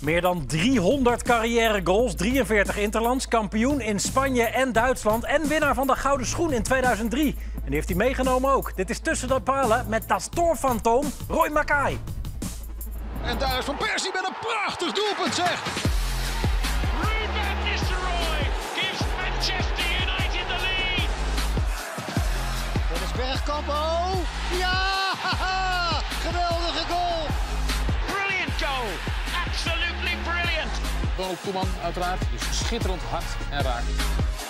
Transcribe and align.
Meer 0.00 0.20
dan 0.20 0.46
300 0.46 1.22
carrière-goals, 1.22 2.14
43 2.14 2.76
interlands, 2.76 3.28
kampioen 3.28 3.80
in 3.80 4.00
Spanje 4.00 4.44
en 4.44 4.72
Duitsland... 4.72 5.24
en 5.24 5.48
winnaar 5.48 5.74
van 5.74 5.86
de 5.86 5.96
Gouden 5.96 6.26
Schoen 6.26 6.52
in 6.52 6.62
2003. 6.62 7.36
En 7.54 7.62
die 7.64 7.74
heeft 7.74 7.88
hij 7.88 7.96
meegenomen 7.96 8.52
ook. 8.52 8.76
Dit 8.76 8.90
is 8.90 8.98
Tussen 8.98 9.28
de 9.28 9.40
Palen 9.40 9.86
met 9.88 10.08
dat 10.08 10.22
stoorfantoom 10.22 11.06
Roy 11.28 11.48
Mackay. 11.48 11.98
En 13.22 13.38
daar 13.38 13.58
is 13.58 13.64
Van 13.64 13.76
Persie 13.76 14.10
met 14.12 14.26
een 14.26 14.34
prachtig 14.40 14.92
doelpunt, 14.92 15.34
zeg. 15.34 15.62
Ruben 17.00 17.70
Nistelrooy 17.70 18.42
gives 18.74 19.00
Manchester 19.20 19.84
United 20.02 20.46
the 20.50 20.58
lead. 20.66 21.08
Dat 22.92 23.00
is 23.04 23.12
Bergkamp. 23.16 23.68
Oh, 23.68 24.12
ja! 24.58 24.78
Geweldige 26.26 26.84
goal. 26.88 27.26
Brilliant 28.06 28.62
goal. 28.62 28.88
Absolutely 29.46 29.89
brilliant. 30.60 31.16
Ronald 31.16 31.40
Koeman 31.40 31.68
uiteraard. 31.82 32.20
Dus 32.32 32.58
schitterend 32.58 33.02
hard 33.02 33.24
en 33.50 33.62
raak. 33.62 33.82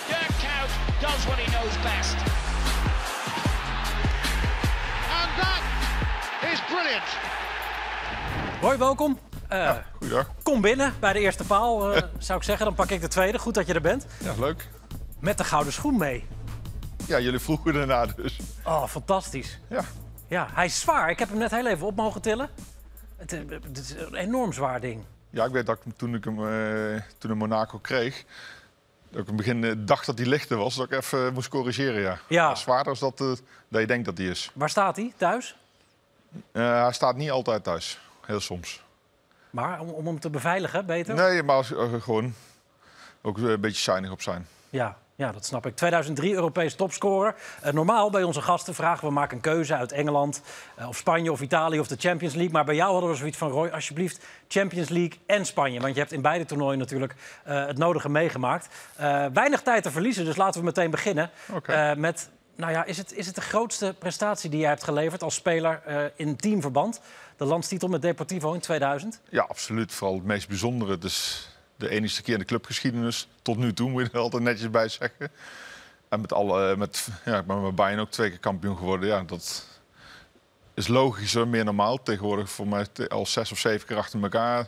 Dirk 0.07 0.27
Kuyt 0.39 0.71
does 1.01 1.25
what 1.25 1.37
he 1.37 1.43
knows 1.51 1.81
best. 1.81 2.15
En 5.19 5.29
dat 5.41 6.51
is 6.51 6.61
brilliant. 6.65 7.09
Roy, 8.61 8.77
welkom. 8.77 9.19
Eh, 9.47 9.75
Goeiedag. 9.99 10.31
kom 10.43 10.61
binnen 10.61 10.93
bij 10.99 11.13
de 11.13 11.19
eerste 11.19 11.43
paal, 11.43 11.93
eh, 11.93 12.03
zou 12.17 12.39
ik 12.39 12.45
zeggen. 12.45 12.65
Dan 12.65 12.75
pak 12.75 12.89
ik 12.89 13.01
de 13.01 13.07
tweede. 13.07 13.39
Goed 13.39 13.53
dat 13.53 13.67
je 13.67 13.73
er 13.73 13.81
bent. 13.81 14.05
Ja, 14.17 14.33
leuk. 14.39 14.69
Met 15.19 15.37
de 15.37 15.43
Gouden 15.43 15.73
Schoen 15.73 15.97
mee. 15.97 16.25
Ja, 17.07 17.19
jullie 17.19 17.39
vroegen 17.39 17.75
erna 17.75 18.05
dus. 18.05 18.39
Oh, 18.63 18.85
fantastisch. 18.87 19.59
Ja. 19.69 19.83
Ja, 20.27 20.47
hij 20.53 20.65
is 20.65 20.79
zwaar. 20.79 21.09
Ik 21.09 21.19
heb 21.19 21.29
hem 21.29 21.37
net 21.37 21.51
heel 21.51 21.67
even 21.67 21.87
op 21.87 21.95
mogen 21.95 22.21
tillen. 22.21 22.49
Het, 23.17 23.33
eh, 23.33 23.39
het 23.63 23.77
is 23.77 23.93
een 23.97 24.15
enorm 24.15 24.53
zwaar 24.53 24.79
ding. 24.79 25.03
Ja, 25.31 25.45
ik 25.45 25.51
weet 25.51 25.65
dat 25.65 25.77
ik, 25.85 25.97
toen 25.97 26.15
ik 26.15 26.23
hem 26.23 26.47
eh, 26.47 27.01
toen 27.17 27.31
in 27.31 27.37
Monaco 27.37 27.77
kreeg, 27.77 28.23
dat 29.09 29.21
ik 29.21 29.27
in 29.27 29.35
het 29.35 29.35
begin 29.35 29.63
eh, 29.63 29.71
dacht 29.77 30.05
dat 30.05 30.17
hij 30.17 30.27
lichter 30.27 30.57
was, 30.57 30.75
dat 30.75 30.91
ik 30.91 30.97
even 30.97 31.27
eh, 31.27 31.33
moest 31.33 31.49
corrigeren. 31.49 32.01
Ja. 32.01 32.17
Ja. 32.27 32.55
Zwaarder 32.55 32.89
als 32.89 32.99
dat, 32.99 33.17
dat 33.67 33.81
je 33.81 33.87
denkt 33.87 34.05
dat 34.05 34.17
hij 34.17 34.27
is. 34.27 34.51
Waar 34.53 34.69
staat 34.69 34.95
hij? 34.95 35.13
Thuis? 35.17 35.57
Hij 36.51 36.93
staat 36.93 37.15
niet 37.15 37.31
altijd 37.31 37.63
thuis. 37.63 37.99
Heel 38.25 38.39
soms. 38.39 38.83
Maar 39.49 39.79
om, 39.79 39.89
om 39.89 40.05
hem 40.05 40.19
te 40.19 40.29
beveiligen, 40.29 40.85
beter? 40.85 41.15
Nee, 41.15 41.43
maar 41.43 41.55
als, 41.55 41.73
gewoon 41.99 42.33
ook 43.21 43.37
een 43.37 43.61
beetje 43.61 43.91
shinig 43.91 44.11
op 44.11 44.21
zijn. 44.21 44.47
Ja, 44.69 44.97
ja, 45.21 45.31
dat 45.31 45.45
snap 45.45 45.65
ik. 45.65 45.75
2003 45.75 46.33
Europees 46.33 46.75
topscorer. 46.75 47.35
Eh, 47.61 47.73
normaal 47.73 48.09
bij 48.09 48.23
onze 48.23 48.41
gasten 48.41 48.73
vragen 48.73 49.07
we 49.07 49.13
maken 49.13 49.35
een 49.35 49.41
keuze 49.41 49.75
uit 49.75 49.91
Engeland 49.91 50.41
eh, 50.75 50.87
of 50.87 50.97
Spanje 50.97 51.31
of 51.31 51.41
Italië 51.41 51.79
of 51.79 51.87
de 51.87 51.95
Champions 51.99 52.33
League. 52.33 52.53
Maar 52.53 52.65
bij 52.65 52.75
jou 52.75 52.91
hadden 52.91 53.09
we 53.09 53.15
zoiets 53.15 53.37
van 53.37 53.49
Roy, 53.49 53.69
alsjeblieft 53.69 54.25
Champions 54.47 54.89
League 54.89 55.19
en 55.25 55.45
Spanje. 55.45 55.79
Want 55.79 55.93
je 55.93 55.99
hebt 55.99 56.11
in 56.11 56.21
beide 56.21 56.45
toernooien 56.45 56.79
natuurlijk 56.79 57.15
eh, 57.43 57.65
het 57.65 57.77
nodige 57.77 58.09
meegemaakt. 58.09 58.69
Eh, 58.95 59.25
weinig 59.33 59.61
tijd 59.61 59.83
te 59.83 59.91
verliezen, 59.91 60.25
dus 60.25 60.35
laten 60.35 60.59
we 60.59 60.65
meteen 60.65 60.91
beginnen 60.91 61.29
Oké. 61.53 61.71
Eh, 61.71 61.95
met. 61.95 62.29
Nou 62.55 62.71
ja, 62.71 62.85
is 62.85 62.97
het, 62.97 63.13
is 63.13 63.25
het 63.25 63.35
de 63.35 63.41
grootste 63.41 63.95
prestatie 63.99 64.49
die 64.49 64.59
jij 64.59 64.69
hebt 64.69 64.83
geleverd 64.83 65.23
als 65.23 65.35
speler 65.35 65.81
eh, 65.85 66.03
in 66.15 66.35
teamverband? 66.35 67.01
De 67.37 67.45
landstitel 67.45 67.87
met 67.87 68.01
Deportivo 68.01 68.53
in 68.53 68.59
2000? 68.59 69.21
Ja, 69.29 69.43
absoluut. 69.43 69.93
Vooral 69.93 70.15
het 70.15 70.25
meest 70.25 70.47
bijzondere. 70.47 70.97
Is 71.01 71.49
de 71.81 71.89
enige 71.89 72.21
keer 72.21 72.33
in 72.33 72.39
de 72.39 72.45
clubgeschiedenis, 72.45 73.27
tot 73.41 73.57
nu 73.57 73.73
toe 73.73 73.89
moet 73.89 74.03
je 74.05 74.09
er 74.11 74.19
altijd 74.19 74.43
netjes 74.43 74.69
bij 74.69 74.87
zeggen. 74.89 75.31
En 76.09 76.21
met 76.21 76.33
alle, 76.33 76.77
met, 76.77 77.07
ja, 77.25 77.37
ik 77.39 77.45
ben 77.45 77.61
met 77.63 77.75
Bayern 77.75 77.99
ook 77.99 78.11
twee 78.11 78.29
keer 78.29 78.39
kampioen 78.39 78.77
geworden. 78.77 79.09
Ja, 79.09 79.23
dat 79.23 79.65
is 80.73 80.87
logischer, 80.87 81.47
meer 81.47 81.63
normaal. 81.65 82.03
Tegenwoordig 82.03 82.49
voor 82.49 82.67
mij 82.67 82.87
al 83.07 83.25
zes 83.25 83.51
of 83.51 83.57
zeven 83.59 83.87
keer 83.87 83.97
achter 83.97 84.23
elkaar 84.23 84.67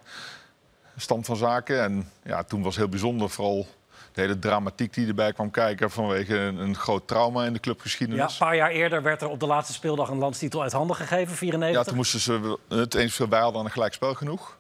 stand 0.98 1.26
van 1.26 1.36
zaken. 1.36 1.82
En 1.84 2.10
ja, 2.24 2.44
toen 2.44 2.60
was 2.62 2.74
het 2.74 2.82
heel 2.82 2.90
bijzonder, 2.92 3.30
vooral 3.30 3.68
de 4.12 4.22
hele 4.22 4.40
dramatiek 4.40 4.94
die 4.94 5.08
erbij 5.08 5.34
kwam 5.34 5.52
kijken 5.52 5.92
vanwege 5.92 6.38
een, 6.38 6.58
een 6.58 6.76
groot 6.76 7.08
trauma 7.08 7.42
in 7.46 7.48
de 7.48 7.54
Ja, 7.54 7.60
clubgeschiedenis. 7.60 8.32
een 8.32 8.38
paar 8.48 8.56
jaar 8.56 8.70
eerder 8.70 9.02
werd 9.02 9.22
er 9.22 9.28
op 9.28 9.40
de 9.40 9.46
laatste 9.46 9.74
speeldag 9.74 10.10
een 10.10 10.18
landstitel 10.18 10.62
uit 10.62 10.72
handen 10.72 10.96
gegeven, 10.96 11.36
94. 11.36 11.80
Ja, 11.82 11.88
toen 11.88 11.96
moesten 11.98 12.20
ze 12.20 12.58
het 12.70 12.94
eens 12.94 13.14
veel 13.16 13.28
bij 13.28 13.40
hadden 13.42 13.60
aan 13.60 13.66
een 13.66 13.72
gelijkspel 13.72 14.14
genoeg. 14.14 14.58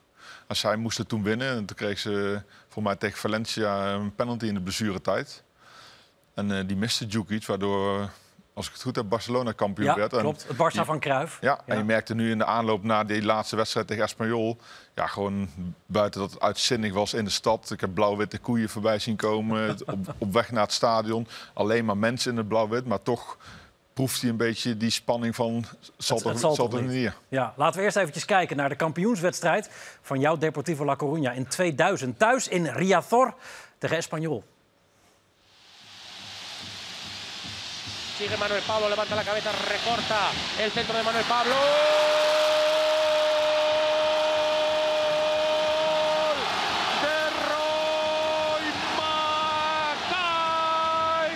Zij 0.56 0.75
moesten 0.75 1.08
toen 1.08 1.24
winnen. 1.24 1.50
En 1.50 1.66
toen 1.66 1.75
kreeg 1.78 2.00
ze 2.00 2.41
voor 2.68 2.84
mij 2.84 2.96
tegen 2.96 3.18
Valencia 3.18 3.94
een 3.94 4.16
penalty 4.16 4.46
in 4.46 4.53
de 4.53 4.62
blessuretijd. 4.62 5.44
En 6.34 6.58
eh, 6.58 6.68
die 6.68 6.75
miste 6.78 7.06
Djukic, 7.08 7.46
waardoor, 7.46 8.09
als 8.53 8.68
ik 8.68 8.74
het 8.74 8.81
goed 8.81 8.96
heb, 8.96 9.09
Barcelona 9.09 9.52
kampioen 9.52 9.88
Ja, 9.88 9.96
werd. 9.96 10.14
En, 10.14 10.19
klopt. 10.19 10.46
Het 10.47 10.58
Barça 10.58 10.86
van 10.86 11.00
Cruijff. 11.00 11.38
ja, 11.41 11.59
en 11.66 11.78
je 11.78 11.84
merkte 11.84 12.16
nu 12.16 12.31
in 12.31 12.38
de 12.38 12.46
aanloop 12.46 12.84
naar 12.84 13.08
die 13.08 13.24
laatste 13.24 13.56
wedstrijd 13.56 13.88
tegen 13.88 14.03
Espanyol... 14.03 14.58
Ja, 14.96 15.08
gewoon 15.08 15.50
buiten 15.86 16.22
dat 16.22 16.31
het 16.31 16.41
uitzinnig 16.41 16.94
was 16.94 17.14
in 17.14 17.25
de 17.25 17.31
stad. 17.31 17.72
Ik 17.72 17.80
heb 17.80 17.94
blauw-witte 17.94 18.38
koeien 18.38 18.70
voorbij 18.70 19.00
zien 19.00 19.16
komen 19.16 19.78
op, 19.85 20.16
op 20.18 20.34
weg 20.34 20.52
naar 20.52 20.64
het 20.64 20.72
stadion. 20.72 21.28
Alleen 21.53 21.85
maar 21.85 21.97
mensen 21.97 22.31
in 22.31 22.38
het 22.38 22.47
blauw-wit, 22.47 22.85
maar 22.85 23.02
toch 23.02 23.38
proeft 23.93 24.21
hij 24.21 24.29
een 24.29 24.37
beetje 24.37 24.77
die 24.77 24.89
spanning 24.89 25.35
van... 25.35 25.65
Zal 25.97 26.15
Het- 26.17 26.23
toch, 26.25 26.31
het 26.33 26.41
zal 26.41 26.55
zal 26.55 26.67
toch 26.67 26.79
toch 26.79 26.89
niet? 26.89 26.99
niet? 27.01 27.11
Ja, 27.27 27.53
laten 27.57 27.79
we 27.79 27.85
eerst 27.85 27.97
eventjes 27.97 28.25
kijken 28.25 28.57
naar 28.57 28.69
de 28.69 28.75
kampioenswedstrijd 28.75 29.69
van 30.01 30.19
jouw 30.19 30.37
Deportivo 30.37 30.85
La 30.85 30.95
Coruña 30.95 31.35
in 31.35 31.47
2000. 31.47 32.19
Thuis 32.19 32.47
in 32.47 32.65
Riazor 32.67 33.33
tegen 33.77 33.97
Espanyol. 33.97 34.43
Sigue 38.17 38.37
Manuel 38.37 38.61
Pablo, 38.67 38.89
levanta 38.89 39.15
la 39.15 39.23
cabeza, 39.23 39.51
recorta 39.51 40.19
el 40.59 40.71
centro 40.71 40.97
de 40.97 41.03
Manuel 41.03 41.23
Pablo. 41.25 41.55
¡Gol! 45.03 46.37
De 47.03 47.19
Roy 47.49 48.63
Mackay. 48.99 51.29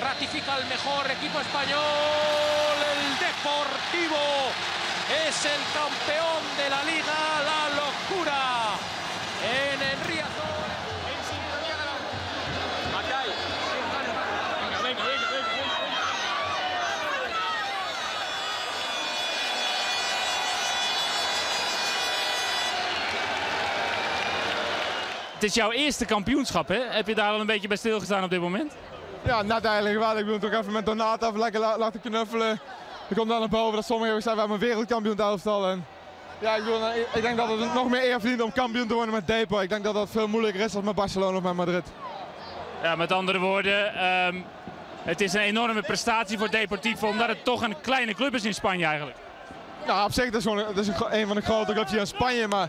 Ratifica 0.00 0.56
el 0.58 0.64
mejor 0.96 1.10
equipo 1.10 1.40
español, 1.40 2.76
el 2.92 3.18
Deportivo. 3.18 4.24
Es 5.26 5.44
el 5.44 5.62
campeón 5.74 6.40
de 6.56 6.70
la 6.70 6.82
liga, 6.84 7.18
la 7.44 7.68
locura. 7.76 8.42
En 9.44 9.82
el 9.82 9.98
Riazor. 10.06 10.66
En 11.08 11.84
la... 11.84 11.96
Het 25.34 25.44
is 25.44 25.54
jouw 25.54 25.70
eerste 25.70 26.04
kampioenschap, 26.04 26.68
hè? 26.68 26.80
Heb 26.90 27.06
je 27.06 27.14
daar 27.14 27.32
al 27.32 27.40
een 27.40 27.46
beetje 27.46 27.68
bij 27.68 27.76
stilgestaan 27.76 28.24
op 28.24 28.30
dit 28.30 28.40
moment? 28.40 28.72
Ja, 29.26 29.42
net 29.42 29.64
eigenlijk 29.64 29.98
wel. 29.98 30.18
Ik 30.18 30.24
bedoel 30.24 30.50
toch 30.50 30.60
even 30.60 30.72
met 30.72 30.86
Donata 30.86 31.26
even 31.26 31.38
lekker 31.38 31.60
la- 31.60 31.78
laten 31.78 32.00
knuffelen. 32.00 32.60
Ik 33.08 33.16
kom 33.16 33.28
dan 33.28 33.38
naar 33.40 33.48
boven 33.48 33.74
dat 33.74 33.84
sommigen 33.84 34.12
hebben 34.14 34.22
gezegd, 34.22 34.34
we 34.34 34.40
hebben 34.40 34.60
een 34.60 34.68
wereldkampioen 34.68 35.18
elftal. 35.30 35.68
En 35.70 35.86
ja, 36.38 36.54
ik, 36.54 36.64
bedoel, 36.64 36.88
ik, 36.88 37.06
ik 37.14 37.22
denk 37.22 37.36
dat 37.36 37.48
het 37.48 37.74
nog 37.74 37.88
meer 37.88 38.04
eer 38.04 38.20
verdient 38.20 38.42
om 38.42 38.52
kampioen 38.52 38.86
te 38.86 38.94
worden 38.94 39.14
met 39.14 39.26
Depot. 39.26 39.62
Ik 39.62 39.68
denk 39.68 39.84
dat 39.84 39.94
dat 39.94 40.08
veel 40.10 40.28
moeilijker 40.28 40.60
is 40.60 40.72
dan 40.72 40.84
met 40.84 40.94
Barcelona 40.94 41.36
of 41.36 41.42
met 41.42 41.54
Madrid. 41.54 41.84
Ja, 42.82 42.96
met 42.96 43.12
andere 43.12 43.38
woorden, 43.38 43.94
ehm, 43.94 44.36
het 45.02 45.20
is 45.20 45.32
een 45.32 45.40
enorme 45.40 45.82
prestatie 45.82 46.38
voor 46.38 46.50
Deportivo... 46.50 47.06
omdat 47.06 47.28
het 47.28 47.44
toch 47.44 47.62
een 47.62 47.80
kleine 47.80 48.14
club 48.14 48.34
is 48.34 48.44
in 48.44 48.54
Spanje 48.54 48.86
eigenlijk. 48.86 49.16
Ja, 49.86 50.04
op 50.04 50.12
zich 50.12 50.24
het 50.24 50.34
is 50.34 50.42
gewoon 50.42 50.58
het 50.58 50.76
is 50.76 50.88
een, 50.88 51.26
van 51.26 51.36
de 51.36 51.42
grote 51.42 51.72
clubs 51.72 51.90
hier 51.90 52.00
in 52.00 52.06
Spanje, 52.06 52.48
maar 52.48 52.68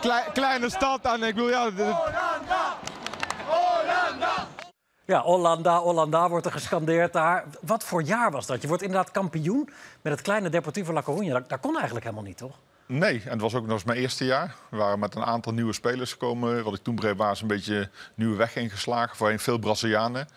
klei- 0.00 0.24
kleine 0.32 0.70
stad. 0.70 0.98
En 1.02 1.22
ik 1.22 1.34
bedoel, 1.34 1.50
ja, 1.50 1.64
het- 1.64 1.94
Ja, 5.12 5.22
Hollanda, 5.22 5.78
Hollanda 5.78 6.28
wordt 6.28 6.46
er 6.46 6.52
gescandeerd 6.52 7.12
daar. 7.12 7.44
Wat 7.60 7.84
voor 7.84 8.02
jaar 8.02 8.30
was 8.30 8.46
dat? 8.46 8.62
Je 8.62 8.68
wordt 8.68 8.82
inderdaad 8.82 9.10
kampioen 9.10 9.68
met 10.02 10.12
het 10.12 10.22
kleine 10.22 10.48
Deportivo 10.48 10.92
La 10.92 11.02
Coruña. 11.02 11.46
Dat, 11.46 11.60
kon 11.60 11.74
eigenlijk 11.74 12.04
helemaal 12.04 12.24
niet, 12.24 12.36
toch? 12.36 12.58
Nee, 12.86 13.22
en 13.24 13.30
het 13.30 13.40
was 13.40 13.54
ook 13.54 13.62
nog 13.62 13.72
eens 13.72 13.84
mijn 13.84 13.98
eerste 13.98 14.24
jaar. 14.24 14.54
We 14.68 14.76
waren 14.76 14.98
met 14.98 15.14
een 15.14 15.24
aantal 15.24 15.52
nieuwe 15.52 15.72
spelers 15.72 16.12
gekomen. 16.12 16.64
Wat 16.64 16.74
ik 16.74 16.82
toen 16.82 16.94
begreep, 16.94 17.18
ze 17.36 17.42
een 17.42 17.48
beetje 17.48 17.90
nieuwe 18.14 18.36
weg 18.36 18.56
ingeslagen. 18.56 19.16
Voorheen 19.16 19.38
veel 19.38 19.58
Brazilianen. 19.58 20.28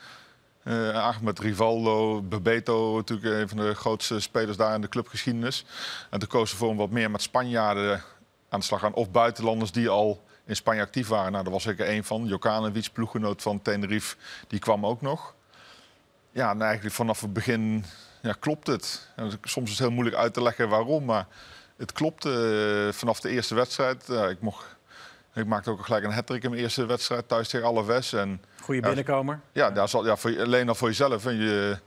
Eh 0.64 0.90
Ahmed 0.90 1.40
Rivaldo, 1.40 2.22
Bebeto, 2.22 2.96
natuurlijk 2.96 3.42
een 3.42 3.50
van 3.50 3.58
de 3.58 3.76
grootste 3.76 4.20
spelers 4.20 4.58
daar 4.58 4.76
in 4.76 4.82
de 4.82 4.90
clubgeschiedenis. 4.90 5.66
En 6.10 6.20
toen 6.20 6.30
kozen 6.30 6.48
ze 6.48 6.56
voor 6.56 6.70
om 6.70 6.78
wat 6.78 6.90
meer 6.90 7.12
met 7.12 7.22
Spanjaarden 7.22 8.04
aan 8.50 8.60
de 8.60 8.66
slag 8.66 8.80
gaan. 8.80 8.94
Of 8.94 9.12
buitenlanders 9.12 9.72
die 9.72 9.90
al 9.90 10.24
in 10.46 10.56
Spanje 10.56 10.82
actief 10.82 11.08
waren. 11.08 11.32
Nou, 11.32 11.44
daar 11.44 11.54
was 11.54 11.66
ik 11.66 11.80
er 11.80 11.88
één 11.88 12.04
van. 12.04 12.26
Jokanovic, 12.26 12.90
ploeggenoot 12.94 13.42
van 13.42 13.62
Tenerife, 13.62 14.16
die 14.48 14.60
kwam 14.60 14.86
ook 14.86 15.02
nog. 15.02 15.34
Ja, 16.32 16.52
en 16.52 16.62
eigenlijk 16.62 16.96
vanaf 16.96 17.22
het 17.22 17.34
begin 17.34 17.86
ja, 18.22 18.36
klopt 18.40 18.68
het. 18.68 19.08
En 19.16 19.32
soms 19.44 19.72
is 19.72 19.78
het 19.78 19.88
heel 19.88 19.96
moeilijk 19.96 20.18
uit 20.18 20.34
te 20.34 20.42
leggen 20.42 20.70
waarom, 20.70 21.06
maar 21.06 21.28
het 21.78 21.92
klopte 21.92 22.30
eh, 22.88 22.94
vanaf 22.98 23.20
de 23.20 23.30
eerste 23.30 23.56
wedstrijd. 23.56 24.10
Ik, 24.10 24.42
mocht, 24.42 24.76
ik 25.34 25.46
maakte 25.46 25.70
ook 25.70 25.86
gelijk 25.86 26.04
een 26.04 26.12
hat-trick 26.14 26.44
in 26.44 26.50
mijn 26.50 26.62
eerste 26.62 26.86
wedstrijd 26.86 27.28
thuis 27.28 27.48
tegen 27.50 27.68
Alaves. 27.68 28.14
En 28.14 28.42
Goeie 28.62 28.82
Ja, 28.82 28.88
binnenkomer. 28.88 29.40
ja, 29.52 29.72
daar 29.72 29.90
zal, 29.90 30.06
ja 30.06 30.16
voor, 30.16 30.40
alleen 30.42 30.70
al 30.70 30.76
voor 30.76 30.88
jezelf. 30.88 31.26
En 31.26 31.36
je, 31.36 31.80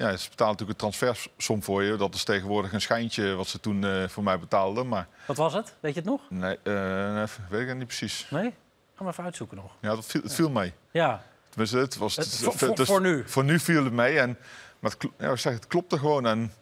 ja, 0.00 0.16
ze 0.16 0.28
betalen 0.28 0.52
natuurlijk 0.52 0.80
een 0.82 0.90
transfersom 0.90 1.62
voor 1.62 1.82
je. 1.82 1.96
Dat 1.96 2.14
is 2.14 2.24
tegenwoordig 2.24 2.72
een 2.72 2.80
schijntje 2.80 3.34
wat 3.34 3.46
ze 3.46 3.60
toen 3.60 3.84
eh, 3.84 4.08
voor 4.08 4.22
mij 4.22 4.38
betaalden. 4.38 4.88
Maar 4.88 5.06
Wat 5.26 5.36
was 5.36 5.52
het? 5.52 5.74
Weet 5.80 5.94
je 5.94 6.00
het 6.00 6.08
nog? 6.08 6.20
nee, 6.28 6.58
eh, 6.62 7.22
weet 7.48 7.60
ik 7.60 7.68
het 7.68 7.76
niet 7.76 7.86
precies. 7.86 8.26
Nee? 8.30 8.54
Ga 8.94 9.02
maar 9.04 9.12
even 9.12 9.24
uitzoeken 9.24 9.56
nog. 9.56 9.72
Ja, 9.80 9.88
dat 9.94 10.06
viel, 10.06 10.22
het 10.22 10.34
viel 10.34 10.50
mee. 10.50 10.72
Ja, 10.90 11.22
Tenminste, 11.48 11.78
het 11.78 11.96
was... 11.96 12.16
Het- 12.16 12.40
het- 12.40 12.54
voor- 12.56 12.74
dus 12.74 12.98
nu. 12.98 13.22
Voor 13.26 13.44
nu 13.44 13.58
viel 13.58 13.84
het 13.84 13.92
mee. 13.92 14.18
En, 14.18 14.38
maar 14.78 14.90
het, 14.90 15.06
ja, 15.18 15.30
ik 15.30 15.38
zeg, 15.38 15.52
het 15.52 15.66
klopte 15.66 15.98
gewoon. 15.98 16.26
En 16.26 16.52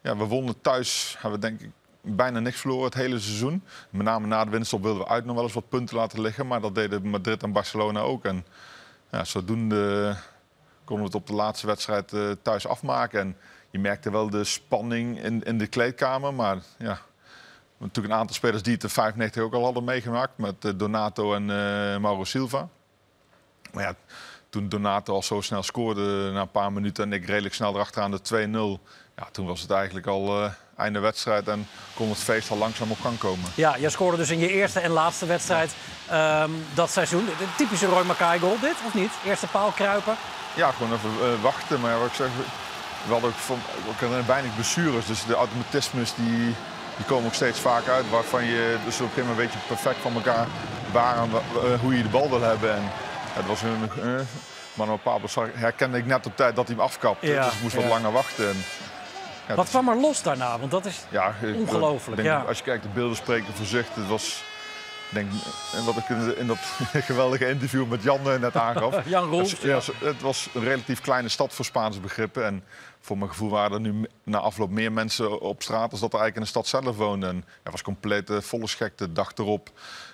ja, 0.00 0.16
we 0.16 0.24
wonnen 0.24 0.60
thuis, 0.60 1.16
hebben 1.18 1.40
we 1.40 1.46
denk 1.46 1.60
ik 1.60 1.70
bijna 2.00 2.40
niks 2.40 2.60
verloren 2.60 2.84
het 2.84 2.94
hele 2.94 3.18
seizoen. 3.20 3.64
Met 3.90 4.06
name 4.06 4.26
na 4.26 4.44
de 4.44 4.50
winststop 4.50 4.82
wilden 4.82 5.02
we 5.02 5.08
uit 5.08 5.24
nog 5.24 5.34
wel 5.34 5.44
eens 5.44 5.52
wat 5.52 5.68
punten 5.68 5.96
laten 5.96 6.20
liggen. 6.20 6.46
Maar 6.46 6.60
dat 6.60 6.74
deden 6.74 7.08
Madrid 7.08 7.42
en 7.42 7.52
Barcelona 7.52 8.00
ook. 8.00 8.24
En 8.24 8.46
ja, 9.10 9.24
zodoende 9.24 10.16
konden 10.86 11.06
we 11.06 11.12
het 11.12 11.20
op 11.22 11.26
de 11.26 11.42
laatste 11.42 11.66
wedstrijd 11.66 12.12
eh, 12.12 12.30
thuis 12.42 12.66
afmaken. 12.66 13.20
En 13.20 13.36
je 13.70 13.78
merkte 13.78 14.10
wel 14.10 14.30
de 14.30 14.44
spanning 14.44 15.22
in, 15.22 15.42
in 15.42 15.58
de 15.58 15.66
kleedkamer. 15.66 16.34
Maar 16.34 16.58
ja, 16.78 16.98
natuurlijk 17.78 18.14
een 18.14 18.20
aantal 18.20 18.36
spelers 18.36 18.62
die 18.62 18.72
het 18.72 18.80
de 18.80 18.88
95 18.88 19.42
ook 19.42 19.54
al 19.54 19.64
hadden 19.64 19.84
meegemaakt. 19.84 20.38
Met 20.38 20.64
eh, 20.64 20.72
Donato 20.76 21.34
en 21.34 21.42
eh, 21.42 21.98
Mauro 21.98 22.24
Silva. 22.24 22.68
Maar 23.72 23.84
ja, 23.84 23.94
toen 24.48 24.68
Donato 24.68 25.14
al 25.14 25.22
zo 25.22 25.40
snel 25.40 25.62
scoorde 25.62 26.30
na 26.32 26.40
een 26.40 26.50
paar 26.50 26.72
minuten 26.72 27.04
en 27.04 27.12
ik 27.12 27.26
redelijk 27.26 27.54
snel 27.54 27.74
erachteraan 27.74 28.10
de 28.10 28.78
2-0. 28.78 28.82
Ja, 29.16 29.28
toen 29.32 29.46
was 29.46 29.60
het 29.60 29.70
eigenlijk 29.70 30.06
al 30.06 30.50
einde 30.76 30.98
wedstrijd 30.98 31.48
en 31.48 31.68
kon 31.94 32.08
het 32.08 32.18
feest 32.18 32.50
al 32.50 32.56
langzaam 32.56 32.90
op 32.90 33.00
gang 33.00 33.18
komen. 33.18 33.50
ja 33.54 33.78
jij 33.78 33.90
scoorde 33.90 34.16
dus 34.16 34.30
in 34.30 34.38
je 34.38 34.52
eerste 34.52 34.80
en 34.80 34.90
laatste 34.90 35.26
wedstrijd 35.26 35.74
ehm, 36.08 36.50
dat 36.74 36.90
seizoen. 36.90 37.24
De 37.24 37.54
typische 37.56 37.86
Roy 37.86 38.04
Mackay 38.04 38.38
goal 38.38 38.58
dit, 38.60 38.76
of 38.86 38.94
niet? 38.94 39.10
Eerste 39.24 39.46
paal 39.46 39.70
kruipen. 39.70 40.16
Ja, 40.56 40.70
gewoon 40.70 40.92
even 40.92 41.10
eh, 41.22 41.42
wachten. 41.42 41.80
Maar 41.80 41.98
wat 41.98 42.08
ik 42.08 42.14
zeg, 42.14 42.28
we 43.06 43.12
hadden 43.12 43.30
ook, 43.30 43.36
van, 43.36 43.58
ook 43.88 44.00
een 44.00 44.26
weinig 44.26 44.54
blessures. 44.54 45.06
Dus 45.06 45.24
de 45.24 45.34
automatismes 45.34 46.14
die, 46.14 46.54
die 46.96 47.06
komen 47.06 47.26
ook 47.26 47.34
steeds 47.34 47.60
vaak 47.60 47.88
uit. 47.88 48.10
Waarvan 48.10 48.44
je 48.44 48.76
dus 48.84 48.94
op 48.94 49.00
een 49.00 49.08
gegeven 49.08 49.20
moment 49.28 49.38
weet 49.38 49.52
je 49.52 49.58
perfect 49.66 49.98
van 50.00 50.14
elkaar 50.14 50.46
waar 50.92 51.16
en 51.16 51.30
eh, 51.32 51.80
hoe 51.80 51.96
je 51.96 52.02
de 52.02 52.08
bal 52.08 52.30
wil 52.30 52.40
hebben. 52.42 52.74
En 52.74 52.90
het 53.32 53.46
was 53.46 53.62
een... 53.62 53.90
eh 54.02 54.20
Manuel 54.74 54.96
Pablo 55.02 55.26
zag- 55.26 55.48
herkende 55.54 55.98
ik 55.98 56.06
net 56.06 56.26
op 56.26 56.36
tijd 56.36 56.56
dat 56.56 56.66
hij 56.66 56.76
hem 56.76 56.84
afkapte. 56.84 57.26
Ja, 57.26 57.44
dus 57.44 57.54
ik 57.54 57.62
moest 57.62 57.74
wat 57.74 57.84
langer 57.84 58.12
wachten. 58.12 58.48
En, 58.48 58.56
ja, 59.48 59.54
Wat 59.54 59.64
dus- 59.64 59.68
kwam 59.74 59.88
er 59.88 59.96
los 59.96 60.22
daarna? 60.22 60.58
Want 60.58 60.70
dat 60.70 60.84
is... 60.86 60.96
Ja, 61.08 61.34
Ongelooflijk, 61.54 62.22
ja. 62.22 62.44
Als 62.48 62.58
je 62.58 62.64
kijkt, 62.64 62.82
de 62.82 62.88
beelden 62.88 63.16
spreken 63.16 63.54
voor 63.54 63.66
zich. 63.66 63.86
Het 63.94 64.06
was, 64.08 64.44
denk, 65.08 65.30
en 65.74 65.84
wat 65.84 65.96
ik 65.96 66.08
in, 66.08 66.36
in 66.36 66.46
dat 66.46 66.58
geweldige 67.10 67.48
interview 67.48 67.88
met 67.88 68.02
Jan 68.02 68.30
eh, 68.30 68.38
net 68.38 68.56
aangaf. 68.56 69.04
Jan 69.08 69.32
Het, 69.32 69.58
ja, 69.60 69.80
het 69.98 70.20
was 70.20 70.48
een 70.54 70.62
relatief 70.62 71.00
kleine 71.00 71.28
stad 71.28 71.52
voor 71.54 71.64
Spaanse 71.64 72.00
begrippen. 72.00 72.44
En 72.44 72.64
voor 73.00 73.18
mijn 73.18 73.30
gevoel 73.30 73.50
waren 73.50 73.72
er 73.84 73.92
nu 73.92 74.06
na 74.22 74.38
afloop 74.38 74.70
meer 74.70 74.92
mensen 74.92 75.40
op 75.40 75.62
straat... 75.62 75.90
als 75.90 76.00
dat 76.00 76.12
er 76.12 76.20
eigenlijk 76.20 76.36
in 76.36 76.42
de 76.42 76.48
stad 76.48 76.82
zelf 76.82 76.96
woonden. 76.96 77.28
En 77.28 77.44
het 77.62 77.72
was 77.72 77.82
compleet 77.82 78.30
eh, 78.30 78.40
volle 78.40 78.66
schek 78.66 78.98
de 78.98 79.12
dag 79.12 79.32
erop. 79.34 79.70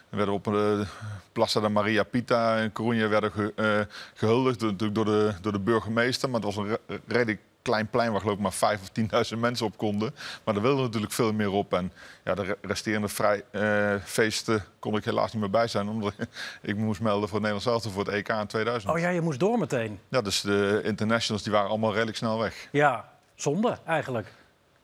We 0.08 0.16
werden 0.16 0.34
op 0.34 0.44
de 0.44 0.86
Plaza 1.32 1.60
de 1.60 1.68
Maria 1.68 2.02
Pita 2.02 2.56
in 2.56 2.70
Coruña 2.70 3.08
werden 3.08 3.32
ge, 3.32 3.52
eh, 3.56 3.94
gehuldigd 4.14 4.60
door, 4.60 4.70
natuurlijk 4.70 4.94
door, 4.94 5.04
de, 5.04 5.34
door 5.40 5.52
de 5.52 5.60
burgemeester. 5.60 6.30
Maar 6.30 6.40
het 6.40 6.54
was 6.54 6.64
een 6.64 6.78
re- 6.86 7.00
redelijk 7.06 7.40
klein 7.62 7.88
plein 7.88 8.10
waar 8.12 8.20
geloof 8.20 8.34
ik 8.36 8.42
maar 8.42 8.52
vijf 8.52 8.80
of 8.80 8.88
tienduizend 8.88 9.40
mensen 9.48 9.66
op 9.66 9.76
konden. 9.76 10.14
Maar 10.44 10.54
er 10.54 10.62
wilden 10.62 10.84
natuurlijk 10.84 11.12
veel 11.12 11.32
meer 11.32 11.50
op. 11.50 11.72
En 11.72 11.92
ja, 12.24 12.34
de 12.34 12.42
re- 12.42 12.56
resterende 12.62 13.08
vrij, 13.08 13.44
eh, 13.50 13.94
feesten 14.04 14.64
kon 14.78 14.96
ik 14.96 15.04
helaas 15.04 15.32
niet 15.32 15.40
meer 15.42 15.50
bij 15.50 15.66
zijn. 15.68 15.88
Omdat 15.88 16.14
ik 16.62 16.76
moest 16.76 17.00
melden 17.00 17.28
voor 17.28 17.40
het 17.40 17.48
Nederlands 17.48 17.66
elftal 17.66 17.90
voor 17.90 18.04
het 18.04 18.14
EK 18.14 18.28
in 18.28 18.46
2000. 18.46 18.92
Oh 18.92 18.98
ja, 18.98 19.08
je 19.08 19.20
moest 19.20 19.40
door 19.40 19.58
meteen. 19.58 20.00
Ja, 20.08 20.20
dus 20.20 20.40
de 20.40 20.80
internationals 20.84 21.42
die 21.42 21.52
waren 21.52 21.68
allemaal 21.68 21.92
redelijk 21.92 22.16
snel 22.16 22.38
weg. 22.38 22.68
Ja, 22.72 23.08
zonde 23.34 23.78
eigenlijk. 23.86 24.32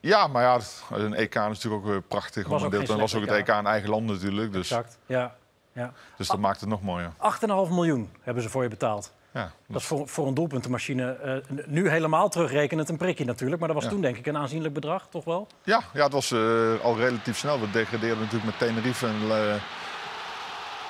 Ja, 0.00 0.26
maar 0.26 0.42
ja, 0.42 0.58
een 0.96 1.14
EK 1.14 1.34
is 1.34 1.40
natuurlijk 1.40 1.82
ook 1.84 1.88
weer 1.90 2.02
prachtig. 2.02 2.46
Was 2.48 2.62
om 2.62 2.70
deel. 2.70 2.80
En 2.80 2.98
was 2.98 3.14
ook 3.14 3.20
het 3.20 3.30
EK 3.30 3.48
in 3.48 3.66
eigen 3.66 3.88
land 3.90 4.06
natuurlijk. 4.06 4.52
Dus, 4.52 4.70
Exact. 4.70 4.98
Ja. 5.06 5.34
ja. 5.72 5.92
dus 6.16 6.28
dat 6.28 6.38
maakt 6.38 6.60
het 6.60 6.68
nog 6.68 6.82
mooier. 6.82 7.12
8,5 7.12 7.46
miljoen 7.70 8.10
hebben 8.22 8.42
ze 8.42 8.48
voor 8.48 8.62
je 8.62 8.68
betaald. 8.68 9.12
Ja, 9.32 9.50
Dat 9.66 9.80
is 9.80 9.86
voor, 9.86 10.08
voor 10.08 10.26
een 10.26 10.34
doelpuntenmachine 10.34 11.12
eh, 11.12 11.56
nu 11.66 11.88
helemaal 11.90 12.28
terugrekenend 12.28 12.88
een 12.88 12.96
prikje 12.96 13.24
natuurlijk. 13.24 13.58
Maar 13.58 13.68
dat 13.68 13.76
was 13.76 13.86
Ja. 13.86 13.90
toen 13.92 14.00
denk 14.00 14.16
ik 14.16 14.26
een 14.26 14.36
aanzienlijk 14.36 14.74
bedrag, 14.74 15.06
toch 15.10 15.24
wel? 15.24 15.46
Ja, 15.64 15.80
ja 15.92 16.02
het 16.04 16.12
was 16.12 16.30
eh, 16.32 16.40
al 16.82 16.96
relatief 16.96 17.38
snel. 17.38 17.60
We 17.60 17.70
degradeerden 17.70 18.18
natuurlijk 18.18 18.44
met 18.44 18.58
Tenerife. 18.58 19.06
En, 19.06 19.30
eh, 19.30 19.52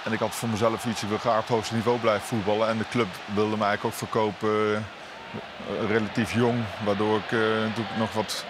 en 0.05 0.13
ik 0.13 0.19
had 0.19 0.35
voor 0.35 0.49
mezelf 0.49 0.87
iets, 0.87 1.03
ik 1.03 1.09
wil 1.09 1.19
graag 1.19 1.35
op 1.37 1.41
het 1.47 1.49
hoogste 1.57 1.75
niveau 1.75 1.99
blijven 1.99 2.27
voetballen. 2.27 2.69
En 2.69 2.79
de 2.79 2.89
club 2.91 3.09
wilde 3.35 3.57
mij 3.57 3.67
eigenlijk 3.69 3.85
ook 3.85 4.09
verkopen, 4.09 4.85
relatief 5.89 6.33
jong. 6.33 6.59
Waardoor 6.85 7.17
ik 7.17 7.31
natuurlijk 7.31 7.97
nog 7.99 8.13
wat 8.13 8.45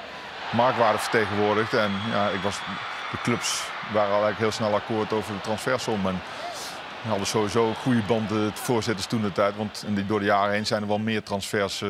marktwaarde 0.52 0.98
vertegenwoordigde. 0.98 1.78
En 1.78 1.92
ja, 2.10 2.28
ik 2.28 2.40
was, 2.40 2.56
de 3.10 3.20
clubs 3.22 3.62
waren 3.92 4.14
al 4.14 4.22
eigenlijk 4.24 4.38
heel 4.38 4.50
snel 4.50 4.74
akkoord 4.74 5.12
over 5.12 5.34
de 5.34 5.40
transfersom. 5.40 6.06
En 6.06 6.20
we 7.08 7.14
hadden 7.14 7.32
sowieso 7.32 7.68
een 7.68 7.74
goede 7.74 8.02
band, 8.02 8.28
de 8.28 8.50
voorzitters 8.54 9.06
toen 9.06 9.22
de 9.22 9.32
tijd. 9.32 9.56
Want 9.56 9.84
in 9.86 9.94
die, 9.94 10.06
door 10.06 10.18
de 10.18 10.24
jaren 10.24 10.52
heen 10.52 10.66
zijn 10.66 10.82
er 10.82 10.88
wel 10.88 10.98
meer 10.98 11.22
transfers 11.22 11.82
eh, 11.82 11.88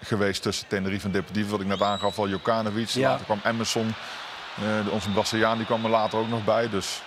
geweest 0.00 0.42
tussen 0.42 0.68
Tenerife 0.68 1.06
en 1.06 1.12
Deportivo. 1.12 1.50
Wat 1.50 1.60
ik 1.60 1.66
net 1.66 1.82
aangaf, 1.82 2.18
al 2.18 2.28
Jokanovic. 2.28 2.88
Ja. 2.88 3.08
Later 3.10 3.24
kwam 3.24 3.40
Emerson. 3.44 3.94
Eh, 4.56 4.92
onze 4.92 5.10
Braziliaan 5.10 5.56
die 5.56 5.66
kwam 5.66 5.84
er 5.84 5.90
later 5.90 6.18
ook 6.18 6.28
nog 6.28 6.44
bij. 6.44 6.68
Dus 6.68 7.02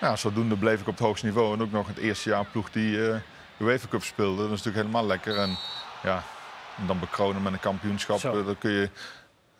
ja, 0.00 0.16
zodoende 0.16 0.56
bleef 0.56 0.80
ik 0.80 0.86
op 0.86 0.96
het 0.96 1.06
hoogste 1.06 1.26
niveau. 1.26 1.54
En 1.54 1.62
ook 1.62 1.72
nog 1.72 1.86
het 1.86 1.98
eerste 1.98 2.28
jaar 2.28 2.38
een 2.38 2.50
ploeg 2.50 2.70
die 2.70 3.06
eh 3.08 3.16
de 3.56 3.64
UEFA 3.64 3.88
Cup 3.88 4.02
speelde. 4.02 4.36
Dat 4.36 4.44
is 4.44 4.64
natuurlijk 4.64 4.76
helemaal 4.76 5.06
lekker. 5.06 5.36
En, 5.36 5.56
ja, 6.02 6.22
en 6.78 6.86
dan 6.86 6.98
bekronen 6.98 7.42
met 7.42 7.52
een 7.52 7.60
kampioenschap. 7.60 8.18
Zo. 8.18 8.44
dat 8.44 8.58
kun 8.58 8.70
je, 8.70 8.90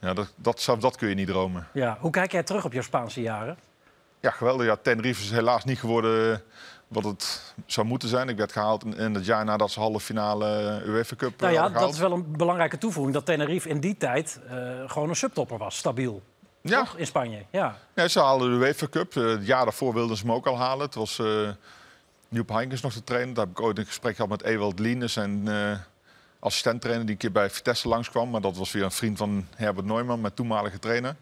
ja, 0.00 0.14
dat, 0.14 0.32
dat, 0.36 0.76
dat 0.80 0.96
kun 0.96 1.08
je 1.08 1.14
niet 1.14 1.26
dromen. 1.26 1.68
Ja. 1.72 1.96
Hoe 2.00 2.10
kijk 2.10 2.32
jij 2.32 2.42
terug 2.42 2.64
op 2.64 2.72
jouw 2.72 2.82
Spaanse 2.82 3.20
jaren? 3.20 3.58
Ja, 4.20 4.30
geweldig. 4.30 4.66
Ja, 4.66 4.76
Tenerife 4.76 5.22
is 5.22 5.30
helaas 5.30 5.64
niet 5.64 5.78
geworden 5.78 6.42
wat 6.88 7.04
het 7.04 7.54
zou 7.66 7.86
moeten 7.86 8.08
zijn. 8.08 8.28
Ik 8.28 8.36
werd 8.36 8.52
gehaald 8.52 8.84
in, 8.84 8.96
in 8.96 9.14
het 9.14 9.24
jaar 9.26 9.44
nadat 9.44 9.70
ze 9.70 9.80
halve 9.80 10.00
finale 10.00 10.82
UEFA 10.86 11.16
Cup 11.16 11.40
Nou 11.40 11.52
eh, 11.52 11.56
ja, 11.56 11.62
hadden 11.62 11.80
dat 11.80 11.92
is 11.92 11.98
wel 11.98 12.12
een 12.12 12.36
belangrijke 12.36 12.78
toevoeging. 12.78 13.14
Dat 13.14 13.26
Tenerife 13.26 13.68
in 13.68 13.80
die 13.80 13.96
tijd 13.96 14.40
eh, 14.48 14.56
gewoon 14.86 15.08
een 15.08 15.16
subtopper 15.16 15.58
was, 15.58 15.76
stabiel. 15.76 16.22
Ja, 16.60 16.78
Toch? 16.78 16.96
In 16.96 17.06
Spanje, 17.06 17.44
ja. 17.50 17.76
Nee, 17.94 18.08
ze 18.08 18.20
haalden 18.20 18.50
de 18.50 18.66
UEFA 18.66 18.86
Cup. 18.90 19.16
Eh, 19.16 19.24
Het 19.28 19.46
jaar 19.46 19.64
daarvoor 19.64 19.94
wilden 19.94 20.16
ze 20.16 20.22
hem 20.26 20.32
ook 20.32 20.46
al 20.46 20.58
halen. 20.58 20.86
Het 20.86 20.94
was 20.94 21.18
eh 21.18 21.48
Joep 22.28 22.48
Heinkens 22.48 22.80
nog 22.80 22.92
de 22.94 23.04
trainer. 23.04 23.34
Daar 23.34 23.46
heb 23.46 23.58
ik 23.58 23.64
ooit 23.64 23.78
een 23.78 23.86
gesprek 23.86 24.14
gehad 24.14 24.30
met 24.30 24.42
Ewald 24.42 24.78
Lieners 24.78 25.16
en 25.16 25.42
eh 25.46 25.78
assistent-trainer 26.40 27.04
die 27.04 27.14
een 27.14 27.20
keer 27.20 27.32
bij 27.32 27.50
Vitesse 27.50 27.88
langskwam. 27.88 28.30
Maar 28.30 28.40
dat 28.40 28.56
was 28.56 28.72
weer 28.72 28.82
een 28.82 28.90
vriend 28.90 29.18
van 29.18 29.46
Herbert 29.56 29.86
Neumann, 29.86 30.20
mijn 30.20 30.34
toenmalige 30.34 30.78
trainer. 30.78 31.16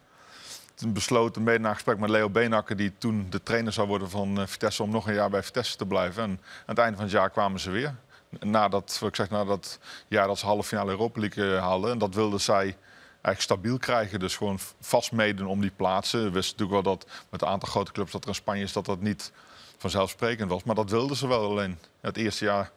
Besloten, 0.84 1.42
mede 1.42 1.58
na 1.58 1.74
gesprek 1.74 1.98
met 1.98 2.10
Leo 2.10 2.30
Beenakker, 2.30 2.76
die 2.76 2.92
toen 2.98 3.26
de 3.30 3.42
trainer 3.42 3.72
zou 3.72 3.88
worden 3.88 4.10
van 4.10 4.40
eh, 4.40 4.46
Vitesse, 4.46 4.82
om 4.82 4.90
nog 4.90 5.06
een 5.06 5.14
jaar 5.14 5.30
bij 5.30 5.42
Vitesse 5.42 5.76
te 5.76 5.86
blijven. 5.86 6.22
En 6.22 6.30
aan 6.30 6.40
het 6.66 6.78
einde 6.78 6.96
van 6.96 7.04
het 7.04 7.14
jaar 7.14 7.30
kwamen 7.30 7.60
ze 7.60 7.70
weer. 7.70 7.94
Nadat, 8.40 9.00
ik 9.04 9.16
zeg, 9.16 9.30
nadat 9.30 9.78
jaar 10.08 10.26
dat 10.26 10.38
ze 10.38 10.46
halve 10.46 10.68
finale 10.68 10.90
Europa 10.90 11.20
League 11.20 11.54
eh, 11.54 11.60
haalden. 11.60 11.90
En 11.90 11.98
dat 11.98 12.14
wilden 12.14 12.40
zij 12.40 12.76
eigenlijk 13.10 13.40
stabiel 13.40 13.78
krijgen. 13.78 14.18
Dus 14.18 14.36
gewoon 14.36 14.58
vast 14.80 15.12
meedoen 15.12 15.46
om 15.46 15.60
die 15.60 15.72
plaatsen. 15.76 16.22
We 16.22 16.30
wisten 16.30 16.56
natuurlijk 16.58 16.84
wel 16.84 16.96
dat 16.96 17.06
met 17.30 17.42
een 17.42 17.48
aantal 17.48 17.68
grote 17.68 17.92
clubs 17.92 18.12
dat 18.12 18.22
er 18.22 18.28
in 18.28 18.34
Spanje 18.34 18.62
is, 18.62 18.72
dat 18.72 18.84
dat 18.84 19.00
niet 19.00 19.32
vanzelfsprekend 19.76 20.50
was. 20.50 20.64
Maar 20.64 20.74
dat 20.74 20.90
wilden 20.90 21.16
ze 21.16 21.28
wel 21.28 21.50
alleen. 21.50 21.78
Het 22.00 22.16
eerste 22.16 22.44
jaar 22.44 22.70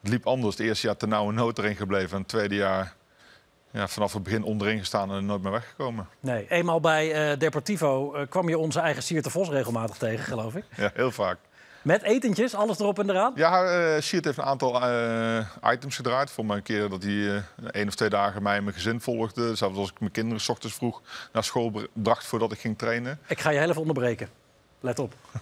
het 0.00 0.10
liep 0.10 0.26
anders. 0.26 0.56
Het 0.56 0.66
eerste 0.66 0.86
jaar 0.86 0.96
ten 0.96 1.08
nauwe 1.08 1.32
nood 1.32 1.58
erin 1.58 1.76
gebleven. 1.76 2.10
En 2.10 2.18
het 2.18 2.28
tweede 2.28 2.54
jaar 2.54 2.94
ja, 3.72 3.88
vanaf 3.88 4.12
het 4.12 4.22
begin 4.22 4.42
onderin 4.42 4.78
gestaan 4.78 5.12
en 5.12 5.26
nooit 5.26 5.42
meer 5.42 5.52
weggekomen. 5.52 6.08
Nee, 6.20 6.46
eenmaal 6.48 6.80
bij 6.80 7.30
eh, 7.32 7.38
Deportivo 7.38 8.14
eh, 8.14 8.26
kwam 8.28 8.48
je 8.48 8.58
onze 8.58 8.80
eigen 8.80 9.02
Siert 9.02 9.24
de 9.24 9.30
Vos 9.30 9.48
regelmatig 9.48 9.96
tegen, 9.96 10.24
geloof 10.24 10.54
ik. 10.54 10.64
Ja, 10.76 10.90
heel 10.94 11.10
vaak. 11.10 11.38
Met 11.82 12.02
etentjes, 12.02 12.54
alles 12.54 12.78
erop 12.78 12.98
en 12.98 13.10
eraan. 13.10 13.32
Ja, 13.36 13.64
eh 13.64 14.00
Siert 14.02 14.24
heeft 14.24 14.38
een 14.38 14.44
aantal 14.44 14.82
eh, 14.82 15.46
items 15.72 15.96
gedraaid. 15.96 16.30
Voor 16.30 16.46
mij 16.46 16.56
een 16.56 16.62
keer 16.62 16.88
dat 16.88 17.02
hij 17.02 17.36
eh 17.36 17.42
één 17.70 17.88
of 17.88 17.94
twee 17.94 18.08
dagen 18.08 18.42
mij 18.42 18.56
en 18.56 18.62
mijn 18.64 18.74
gezin 18.76 19.00
volgde. 19.00 19.54
Zelfs 19.54 19.78
als 19.78 19.90
ik 19.90 20.00
mijn 20.00 20.12
kinderen 20.12 20.40
s 20.40 20.48
ochtends 20.48 20.76
vroeg 20.76 21.02
naar 21.32 21.44
school 21.44 21.70
br- 21.70 21.84
bracht 21.92 22.26
voordat 22.26 22.52
ik 22.52 22.58
ging 22.58 22.78
trainen. 22.78 23.18
Ik 23.26 23.40
ga 23.40 23.50
je 23.50 23.58
heel 23.58 23.68
even 23.68 23.80
onderbreken. 23.80 24.28
Let 24.80 24.98
op. 24.98 25.14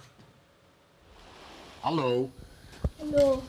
Hallo. 1.79 2.29
Hallo. 2.99 3.43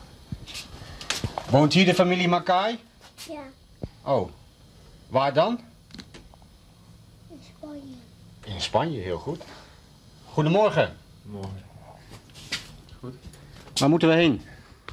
Woont 1.49 1.73
hier 1.73 1.85
de 1.85 1.93
familie 1.93 2.27
Makai? 2.27 2.79
Ja, 3.29 3.41
Oh. 4.03 4.29
Waar 5.13 5.33
dan? 5.33 5.59
in 7.29 7.39
Spanje. 7.55 7.95
In 8.43 8.61
Spanje, 8.61 8.99
heel 8.99 9.17
goed. 9.17 9.41
Goedemorgen. 10.25 10.97
Morgen. 11.21 11.63
Goed. 12.99 13.15
Waar 13.73 13.89
moeten 13.89 14.07
we 14.07 14.13
heen? 14.13 14.41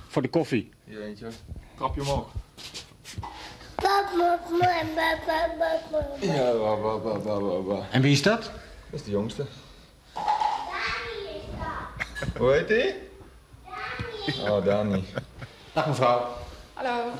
Voor 0.09 0.23
de 0.23 0.29
koffie. 0.29 0.71
Hier 0.85 1.03
eentje. 1.03 1.29
Trapje 1.77 2.00
omhoog. 2.00 2.29
Ja, 6.21 6.53
wa, 6.53 6.77
wa, 6.77 6.99
wa, 6.99 7.19
wa, 7.19 7.41
wa, 7.41 7.62
wa. 7.62 7.87
En 7.91 8.03
wie 8.03 8.12
is 8.12 8.23
dat? 8.23 8.43
Dat 8.91 9.00
is 9.00 9.03
de 9.03 9.11
jongste. 9.11 9.47
Hoe 12.39 12.53
heet 12.53 12.69
die? 12.69 12.95
Oh, 14.49 14.65
Dani. 14.65 15.05
Dag 15.73 15.87
mevrouw. 15.87 16.27
Hallo. 16.75 17.12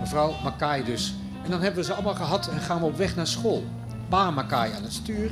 Mevrouw 0.00 0.34
Makai 0.42 0.84
dus. 0.84 1.14
En 1.44 1.50
dan 1.50 1.60
hebben 1.60 1.80
we 1.80 1.86
ze 1.86 1.92
allemaal 1.92 2.14
gehad 2.14 2.48
en 2.48 2.60
gaan 2.60 2.78
we 2.78 2.84
op 2.84 2.96
weg 2.96 3.16
naar 3.16 3.26
school. 3.26 3.64
Pa 4.08 4.30
Makai 4.30 4.72
aan 4.72 4.82
het 4.82 4.92
stuur, 4.92 5.30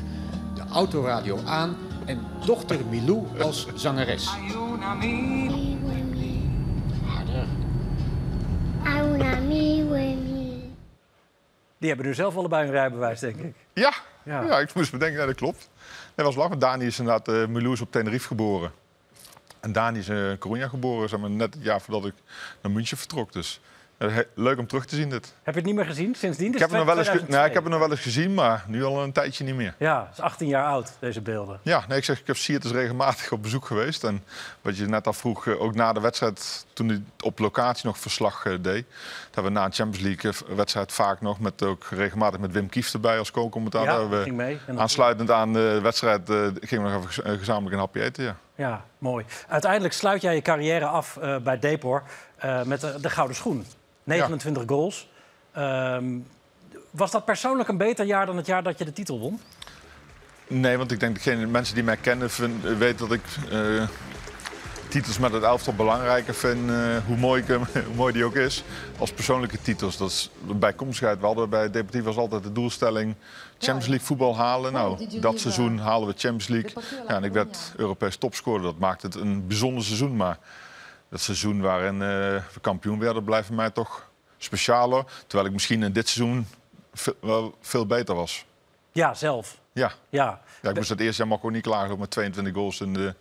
de 0.54 0.62
autoradio 0.72 1.38
aan 1.44 1.76
en 2.06 2.26
dochter 2.44 2.84
Milou 2.90 3.40
als 3.42 3.66
zangeres. 3.74 4.30
Harder. 7.06 7.46
Die 11.78 11.88
hebben 11.88 12.06
nu 12.06 12.14
zelf 12.14 12.36
allebei 12.36 12.64
een 12.66 12.70
rijbewijs, 12.70 13.20
denk 13.20 13.36
ik. 13.36 13.54
Ja, 13.72 13.92
Ja. 14.22 14.42
ja. 14.42 14.58
ik 14.58 14.74
moest 14.74 14.90
bedenken, 14.92 15.20
ja, 15.20 15.26
dat 15.26 15.34
klopt. 15.34 15.68
Dat 16.14 16.24
was 16.26 16.34
lang, 16.34 16.48
want 16.48 16.60
Dani 16.60 16.86
is 16.86 16.98
inderdaad, 16.98 17.28
uh, 17.28 17.46
Milou 17.46 17.72
is 17.72 17.80
op 17.80 17.92
Tenerife 17.92 18.26
geboren. 18.26 18.72
En 19.60 19.72
Dani 19.72 19.98
is 19.98 20.08
in 20.08 20.38
Coruña 20.38 20.68
geboren, 20.68 21.08
zeg 21.08 21.20
maar, 21.20 21.30
net 21.30 21.54
het 21.54 21.62
jaar 21.62 21.80
voordat 21.80 22.04
ik 22.10 22.14
naar 22.62 22.72
München 22.72 22.96
vertrok. 22.96 23.32
Dus 23.32 23.60
eh, 23.64 23.79
leuk 24.34 24.58
om 24.58 24.66
terug 24.66 24.84
te 24.86 24.94
zien 24.96 25.08
dit. 25.10 25.34
Heb 25.42 25.54
je 25.54 25.60
het 25.60 25.68
niet 25.68 25.74
meer 25.78 25.84
gezien 25.86 26.14
sindsdien? 26.14 26.52
Ik 26.52 26.58
heb, 26.58 26.70
nog 26.70 26.84
wel 26.84 26.98
eens, 26.98 27.08
ge- 27.08 27.16
2002. 27.16 27.38
nee, 27.38 27.48
ik 27.48 27.54
heb 27.54 27.62
het 27.62 27.72
nog 27.72 27.80
wel 27.80 27.90
eens 27.90 28.00
gezien, 28.00 28.34
maar 28.34 28.64
nu 28.66 28.84
al 28.84 29.02
een 29.02 29.12
tijdje 29.12 29.44
niet 29.44 29.54
meer. 29.54 29.74
Ja, 29.78 30.04
het 30.08 30.12
is 30.18 30.20
18 30.24 30.48
jaar 30.48 30.64
oud, 30.66 30.92
deze 30.98 31.20
beelden. 31.20 31.58
Ja, 31.62 31.84
nee, 31.88 31.98
ik 31.98 32.04
zeg, 32.04 32.20
ik 32.20 32.26
heb 32.26 32.36
Siert 32.36 32.62
dus 32.62 32.72
regelmatig 32.72 33.32
op 33.32 33.42
bezoek 33.42 33.66
geweest. 33.66 34.04
En 34.04 34.22
wat 34.60 34.76
je 34.76 34.86
net 34.86 35.06
al 35.06 35.12
vroeg, 35.12 35.46
eh, 35.46 35.60
ook 35.60 35.74
na 35.74 35.92
de 35.92 36.00
wedstrijd, 36.00 36.66
toen 36.72 36.88
hij 36.88 37.02
op 37.20 37.38
locatie 37.38 37.86
nog 37.86 37.98
verslag 37.98 38.44
eh, 38.46 38.54
deed. 38.60 38.86
Dat 39.30 39.44
we 39.44 39.50
na 39.50 39.64
een 39.64 39.72
Champions 39.72 40.06
League 40.06 40.30
eh, 40.48 40.54
wedstrijd 40.56 40.92
vaak 40.92 41.20
nog, 41.20 41.40
met, 41.40 41.62
ook 41.62 41.84
regelmatig 41.90 42.40
met 42.40 42.52
Wim 42.52 42.68
Kieft 42.68 42.92
erbij 42.92 43.18
als 43.18 43.30
co-commentator. 43.30 44.00
Ja, 44.00 44.08
we 44.08 44.22
ging 44.22 44.36
mee. 44.36 44.58
Aansluitend 44.76 45.30
aan 45.30 45.52
de 45.52 45.78
wedstrijd 45.82 46.30
eh, 46.30 46.36
gingen 46.60 46.84
we 46.84 46.90
nog 46.90 46.98
even 47.00 47.08
gez- 47.12 47.24
eh, 47.24 47.38
gezamenlijk 47.38 47.72
een 47.74 47.80
hapje 47.80 48.02
eten, 48.02 48.24
ja. 48.24 48.36
Ja, 48.54 48.84
mooi. 48.98 49.24
Uiteindelijk 49.48 49.94
sluit 49.94 50.22
jij 50.22 50.34
je 50.34 50.42
carrière 50.42 50.84
af 50.86 51.16
eh, 51.16 51.36
bij 51.36 51.58
Depor 51.58 52.02
eh, 52.36 52.62
met 52.62 52.80
de, 52.80 53.00
de 53.00 53.10
gouden 53.10 53.36
schoen. 53.36 53.66
29 54.10 54.62
goals. 54.66 55.08
Ehm, 55.52 56.18
was 56.90 57.10
dat 57.10 57.24
persoonlijk 57.24 57.68
een 57.68 57.76
beter 57.76 58.04
jaar 58.04 58.26
dan 58.26 58.36
het 58.36 58.46
jaar 58.46 58.62
dat 58.62 58.78
je 58.78 58.84
de 58.84 58.92
titel 58.92 59.18
won? 59.18 59.40
Nee, 60.46 60.76
want 60.76 60.92
ik 60.92 61.00
denk 61.00 61.14
dat 61.14 61.22
geen 61.22 61.50
mensen 61.50 61.74
die 61.74 61.84
mij 61.84 61.96
kennen 61.96 62.30
vind, 62.30 62.64
eh, 62.64 62.76
weten 62.76 63.08
dat 63.08 63.16
ik 63.16 63.22
eh, 63.50 63.88
titels 64.88 65.18
met 65.18 65.32
het 65.32 65.42
elftal 65.42 65.74
belangrijker 65.74 66.34
vind, 66.34 66.70
eh, 66.70 66.96
hoe, 67.06 67.16
mooi 67.16 67.42
ik 67.42 67.48
hem, 67.48 67.62
hoe 67.86 67.94
mooi 67.94 68.12
die 68.12 68.24
ook 68.24 68.34
is, 68.36 68.64
als 68.98 69.12
persoonlijke 69.12 69.58
titels. 69.62 69.96
Dat 69.96 70.10
is 70.10 70.30
bijkomstigheid. 70.40 71.20
We 71.20 71.26
hadden 71.26 71.50
bij 71.50 71.70
Deportief 71.70 72.02
was 72.02 72.16
altijd 72.16 72.42
de 72.42 72.52
doelstelling 72.52 73.14
Champions 73.58 73.86
League 73.86 74.06
voetbal 74.06 74.36
halen. 74.36 74.72
Nou, 74.72 75.20
dat 75.20 75.40
seizoen 75.40 75.78
halen 75.78 76.08
we 76.08 76.14
Champions 76.16 76.48
League. 76.48 76.72
Ja, 77.08 77.14
en 77.14 77.24
ik 77.24 77.32
werd 77.32 77.72
Europees 77.76 78.16
topscorer. 78.16 78.62
Dat 78.62 78.78
maakt 78.78 79.02
het 79.02 79.14
een 79.14 79.46
bijzonder 79.46 79.84
seizoen. 79.84 80.16
Maar 80.16 80.38
dat 81.10 81.20
seizoen 81.20 81.60
waarin 81.60 81.94
eh, 81.94 82.08
we 82.08 82.60
kampioen 82.60 82.98
werden, 82.98 83.24
blijft 83.24 83.46
voor 83.46 83.56
mij 83.56 83.70
toch 83.70 84.10
specialer. 84.38 85.04
Terwijl 85.26 85.46
ik 85.48 85.52
misschien 85.52 85.82
in 85.82 85.92
dit 85.92 86.08
seizoen 86.08 86.46
ve- 86.92 87.16
wel 87.20 87.54
veel 87.60 87.86
beter 87.86 88.14
was. 88.14 88.44
Ja, 88.92 89.14
zelf. 89.14 89.58
Ja. 89.72 89.92
Ja. 90.08 90.40
Ja, 90.62 90.68
ik 90.70 90.76
moest 90.76 90.88
het 90.88 91.00
eerste 91.00 91.24
jaar 91.24 91.32
ook 91.42 91.50
niet 91.50 91.62
klagen 91.62 91.98
met 91.98 92.10
22 92.10 92.54
goals 92.54 92.80
in 92.80 92.92
de, 92.92 93.14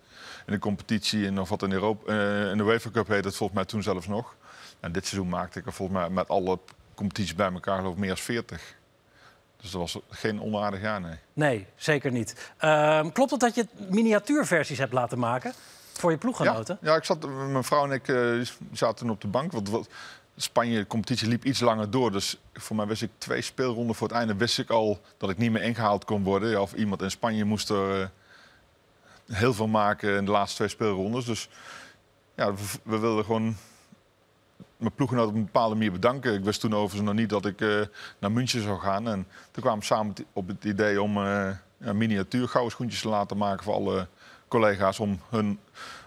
in 0.46 0.54
de 0.54 0.60
competitie. 0.60 1.26
En 1.26 1.34
nog 1.34 1.50
wat 1.50 1.64
in, 1.64 1.72
Europa, 1.72 2.12
eh, 2.12 2.52
in 2.52 2.58
de 2.58 2.64
UEFA 2.64 2.90
Cup 2.90 3.08
heet 3.08 3.24
het 3.26 3.36
volgens 3.36 3.58
mij 3.58 3.68
toen 3.68 3.84
zelfs 3.84 4.08
nog. 4.08 4.36
En 4.80 4.92
dit 4.92 5.08
seizoen 5.08 5.30
maakte 5.30 5.60
ik 5.60 5.66
er 5.66 5.74
volgens 5.74 5.98
mij 6.00 6.10
met 6.10 6.28
alle 6.30 6.60
competities 6.96 7.36
bij 7.36 7.52
elkaar 7.52 7.78
geloof 7.78 7.94
ik 7.94 8.00
meer 8.00 8.08
dan 8.08 8.18
40. 8.18 8.76
Dus 9.62 9.72
dat 9.72 9.82
was 9.82 10.00
geen 10.10 10.42
onaardig 10.42 10.82
jaar, 10.82 11.02
nee. 11.02 11.16
Nee, 11.34 11.68
zeker 11.76 12.12
niet. 12.12 12.52
Ehm, 12.58 13.10
klopt 13.12 13.32
het 13.32 13.40
dat 13.40 13.56
je 13.56 13.68
miniatuurversies 13.90 14.78
hebt 14.78 14.94
laten 14.94 15.20
maken 15.20 15.54
voor 16.00 16.12
je 16.12 16.18
ploeggenoten? 16.18 16.78
Ja, 16.82 16.92
ja 16.92 16.98
ik 16.98 17.04
zat, 17.04 17.28
mijn 17.28 17.64
vrouw 17.64 17.84
en 17.84 17.92
ik 17.92 18.08
eh, 18.08 18.48
zaten 18.72 19.10
op 19.10 19.22
de 19.22 19.28
bank. 19.28 19.52
Want 19.52 19.70
wat, 19.70 19.90
Spanje, 20.36 20.78
de 20.78 20.88
competitie 20.88 21.28
liep 21.28 21.46
iets 21.46 21.60
langer 21.60 21.90
door. 21.90 22.12
Dus 22.12 22.40
voor 22.54 22.76
mij 22.76 22.88
wist 22.88 23.02
ik 23.02 23.10
twee 23.18 23.42
speelronden 23.42 23.96
voor 23.96 24.08
het 24.08 24.18
einde... 24.18 24.36
wist 24.36 24.60
ik 24.60 24.70
al 24.70 25.02
dat 25.18 25.30
ik 25.30 25.38
niet 25.38 25.52
meer 25.52 25.62
ingehaald 25.62 26.06
kon 26.06 26.24
worden. 26.24 26.62
Of 26.62 26.74
iemand 26.74 27.02
in 27.02 27.12
Spanje 27.12 27.46
moest 27.46 27.70
er 27.70 28.02
eh, 28.02 28.08
heel 29.38 29.54
veel 29.54 29.68
maken 29.68 30.18
in 30.18 30.26
de 30.26 30.32
laatste 30.32 30.56
twee 30.56 30.68
speelrondes. 30.68 31.26
Dus 31.26 31.50
ja, 32.36 32.54
we, 32.84 33.00
wilden 33.00 33.26
gewoon 33.26 33.56
mijn 34.78 34.96
ploeggenoot 34.96 35.28
op 35.28 35.36
een 35.36 35.46
bepaalde 35.46 35.76
manier 35.76 35.92
bedanken. 35.92 36.34
Ik 36.34 36.44
wist 36.44 36.60
toen 36.60 36.76
overigens 36.76 37.10
nog 37.10 37.14
niet 37.14 37.30
dat 37.30 37.46
ik 37.46 37.62
eh, 37.62 37.82
naar 38.20 38.32
München 38.32 38.62
zou 38.62 38.80
gaan. 38.80 39.08
En 39.08 39.28
toen 39.52 39.64
kwamen 39.64 39.80
we 39.80 39.86
samen 39.86 40.16
op 40.34 40.48
het 40.48 40.64
idee 40.64 41.02
om 41.02 41.18
eh 41.18 41.50
ja, 41.80 41.94
miniatuur 41.94 42.48
gouden 42.48 42.72
schoentjes 42.72 43.02
te 43.02 43.10
laten 43.10 43.38
maken 43.38 43.64
voor 43.64 43.74
alle 43.74 44.08
collega's. 44.50 45.00
Om 45.00 45.22
hun 45.30 45.60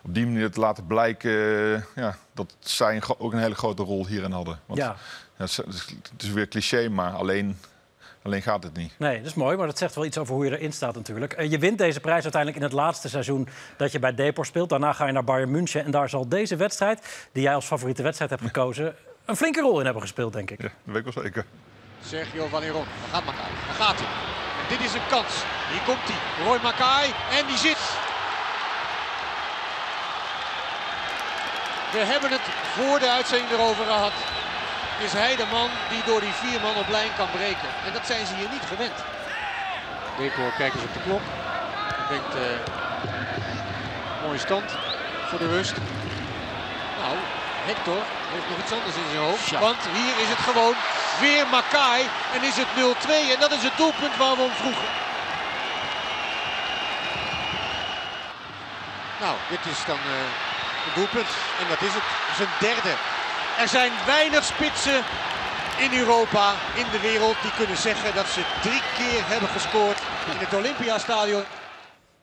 op 0.05 0.15
die 0.15 0.27
manier 0.27 0.51
te 0.51 0.61
laten 0.61 0.87
blijken 0.87 1.31
eh, 1.31 1.83
ja, 1.95 2.17
dat 2.35 2.57
zij 2.61 2.97
een 2.97 3.03
ook 3.19 3.33
een 3.33 3.39
hele 3.39 3.55
grote 3.55 3.83
rol 3.83 4.07
hierin 4.07 4.31
hadden. 4.33 4.61
Want, 4.67 4.81
Ja. 4.81 4.97
het, 5.37 5.49
is, 5.49 5.57
het 6.13 6.23
is 6.23 6.29
weer 6.31 6.49
cliché, 6.49 6.89
maar 6.89 7.13
alleen, 7.13 7.59
alleen 8.23 8.43
gaat 8.43 8.63
het 8.63 8.77
niet. 8.77 8.93
Nee, 8.99 9.17
dat 9.19 9.27
is 9.27 9.35
mooi, 9.35 9.57
maar 9.57 9.67
dat 9.67 9.79
zegt 9.79 9.95
wel 9.95 10.05
iets 10.05 10.19
over 10.19 10.35
hoe 10.35 10.45
je 10.45 10.51
erin 10.59 10.73
staat 10.73 10.95
natuurlijk. 10.95 11.33
Eh, 11.33 11.51
je 11.51 11.59
wint 11.59 11.79
deze 11.79 12.01
prijs 12.01 12.23
uiteindelijk 12.23 12.63
in 12.63 12.69
het 12.69 12.79
laatste 12.79 13.09
seizoen 13.09 13.49
dat 13.77 13.93
je 13.93 13.99
bij 13.99 14.15
Depor 14.15 14.47
speelt. 14.47 14.69
Daarna 14.69 14.93
ga 14.93 15.07
je 15.07 15.13
naar 15.13 15.25
Bayern 15.25 15.51
München 15.51 15.85
en 15.85 15.91
daar 15.91 16.09
zal 16.09 16.29
deze 16.29 16.57
wedstrijd, 16.57 17.27
die 17.33 17.43
jij 17.43 17.55
als 17.55 17.67
favoriete 17.67 18.03
wedstrijd 18.03 18.31
hebt 18.31 18.43
gekozen, 18.43 18.95
een 19.25 19.37
flinke 19.37 19.61
rol 19.61 19.79
in 19.79 19.85
hebben 19.85 20.03
gespeeld, 20.03 20.33
denk 20.33 20.51
ik. 20.51 20.63
Ja, 20.63 20.69
dat 20.85 20.95
weet 20.95 21.07
ik 21.07 21.15
wel 21.15 21.23
zeker. 21.25 21.45
Sergio 22.05 22.47
Vaneron, 22.47 22.85
daar 22.85 23.09
gaat 23.13 23.25
Makai. 23.25 23.51
Daar 23.67 23.75
gaat 23.75 23.97
hij. 23.99 24.07
En 24.63 24.77
dit 24.79 24.87
is 24.87 24.95
een 24.95 25.07
kans. 25.11 25.45
Hier 25.71 25.83
komt 25.87 25.99
hij. 26.09 26.45
Roy 26.47 26.59
Makai. 26.63 27.11
En 27.39 27.47
die 27.47 27.57
zit. 27.57 28.02
We 31.93 31.99
hebben 31.99 32.31
het 32.31 32.47
voor 32.77 32.99
de 32.99 33.11
uitzending 33.11 33.51
erover 33.51 33.85
gehad. 33.85 34.13
Is 34.99 35.13
hij 35.13 35.37
de 35.37 35.47
man 35.51 35.71
die 35.91 36.03
door 36.05 36.21
die 36.21 36.33
vier 36.33 36.61
man 36.61 36.77
op 36.77 36.89
lijn 36.89 37.11
kan 37.17 37.31
breken? 37.31 37.69
En 37.87 37.93
dat 37.93 38.07
zijn 38.07 38.27
ze 38.27 38.35
hier 38.35 38.49
niet 38.51 38.67
gewend. 38.73 38.99
Decor, 40.17 40.53
kijk 40.57 40.75
eens 40.75 40.83
op 40.83 40.95
de 40.95 41.03
klok. 41.07 41.25
Ik 42.03 42.09
denk, 42.09 42.45
eh 42.45 42.59
mooie 44.25 44.39
stand 44.39 44.69
voor 45.29 45.39
de 45.39 45.49
rust. 45.49 45.77
Nou, 47.01 47.17
Hector 47.65 48.03
heeft 48.33 48.49
nog 48.49 48.59
iets 48.59 48.73
anders 48.73 48.97
in 48.97 49.11
zijn 49.11 49.25
hoofd. 49.29 49.51
Want 49.51 49.83
hier 49.99 50.15
is 50.25 50.29
het 50.29 50.43
gewoon 50.49 50.77
weer 51.21 51.47
Makai 51.47 52.03
en 52.35 52.43
is 52.43 52.57
het 52.57 52.71
0-2. 52.77 53.33
En 53.35 53.41
dat 53.41 53.53
is 53.53 53.63
het 53.63 53.77
doelpunt 53.77 54.17
waar 54.17 54.37
we 54.37 54.43
om 54.43 54.57
vroegen. 54.63 54.89
Nou, 59.21 59.37
dit 59.49 59.65
is 59.73 59.85
dan 59.85 59.97
eh 59.97 60.52
het 60.87 60.95
doelpunt. 60.95 61.31
En 61.61 61.67
dat 61.73 61.81
is 61.89 61.95
het. 61.99 62.07
Zijn 62.37 62.53
derde. 62.61 62.95
Er 63.59 63.69
zijn 63.69 63.93
weinig 64.07 64.45
spitsen 64.45 65.01
in 65.85 65.99
Europa, 65.99 66.55
in 66.77 66.87
de 66.93 67.01
wereld, 67.01 67.37
die 67.43 67.55
kunnen 67.57 67.77
zeggen 67.77 68.15
dat 68.15 68.27
ze 68.27 68.43
drie 68.63 68.83
keer 68.99 69.29
hebben 69.33 69.49
gescoord 69.49 69.99
in 70.33 70.39
het 70.45 70.55
Olympiastadion. 70.55 71.43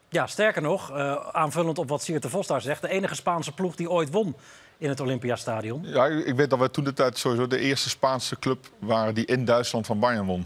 Ja, 0.09 0.27
sterker 0.27 0.61
nog, 0.61 0.91
eh, 0.91 1.15
aanvullend 1.31 1.77
op 1.77 1.89
wat 1.89 2.03
Siert 2.03 2.21
de 2.21 2.29
Vos 2.29 2.47
daar 2.47 2.61
zegt, 2.61 2.81
de 2.81 2.89
enige 2.89 3.15
Spaanse 3.15 3.51
ploeg 3.51 3.75
die 3.75 3.89
ooit 3.89 4.11
won 4.11 4.35
in 4.77 4.89
het 4.89 4.99
Olympiastadion. 4.99 5.81
Ja, 5.83 6.05
ik 6.05 6.25
ik 6.25 6.35
weet 6.35 6.49
dat 6.49 6.59
we 6.59 6.71
toen 6.71 6.83
de 6.83 6.93
tijd 6.93 7.17
sowieso 7.17 7.47
de 7.47 7.59
eerste 7.59 7.89
Spaanse 7.89 8.39
club 8.39 8.65
waren 8.79 9.13
die 9.13 9.25
in 9.25 9.45
Duitsland 9.45 9.85
van 9.85 9.99
Bayern 9.99 10.25
won. 10.25 10.45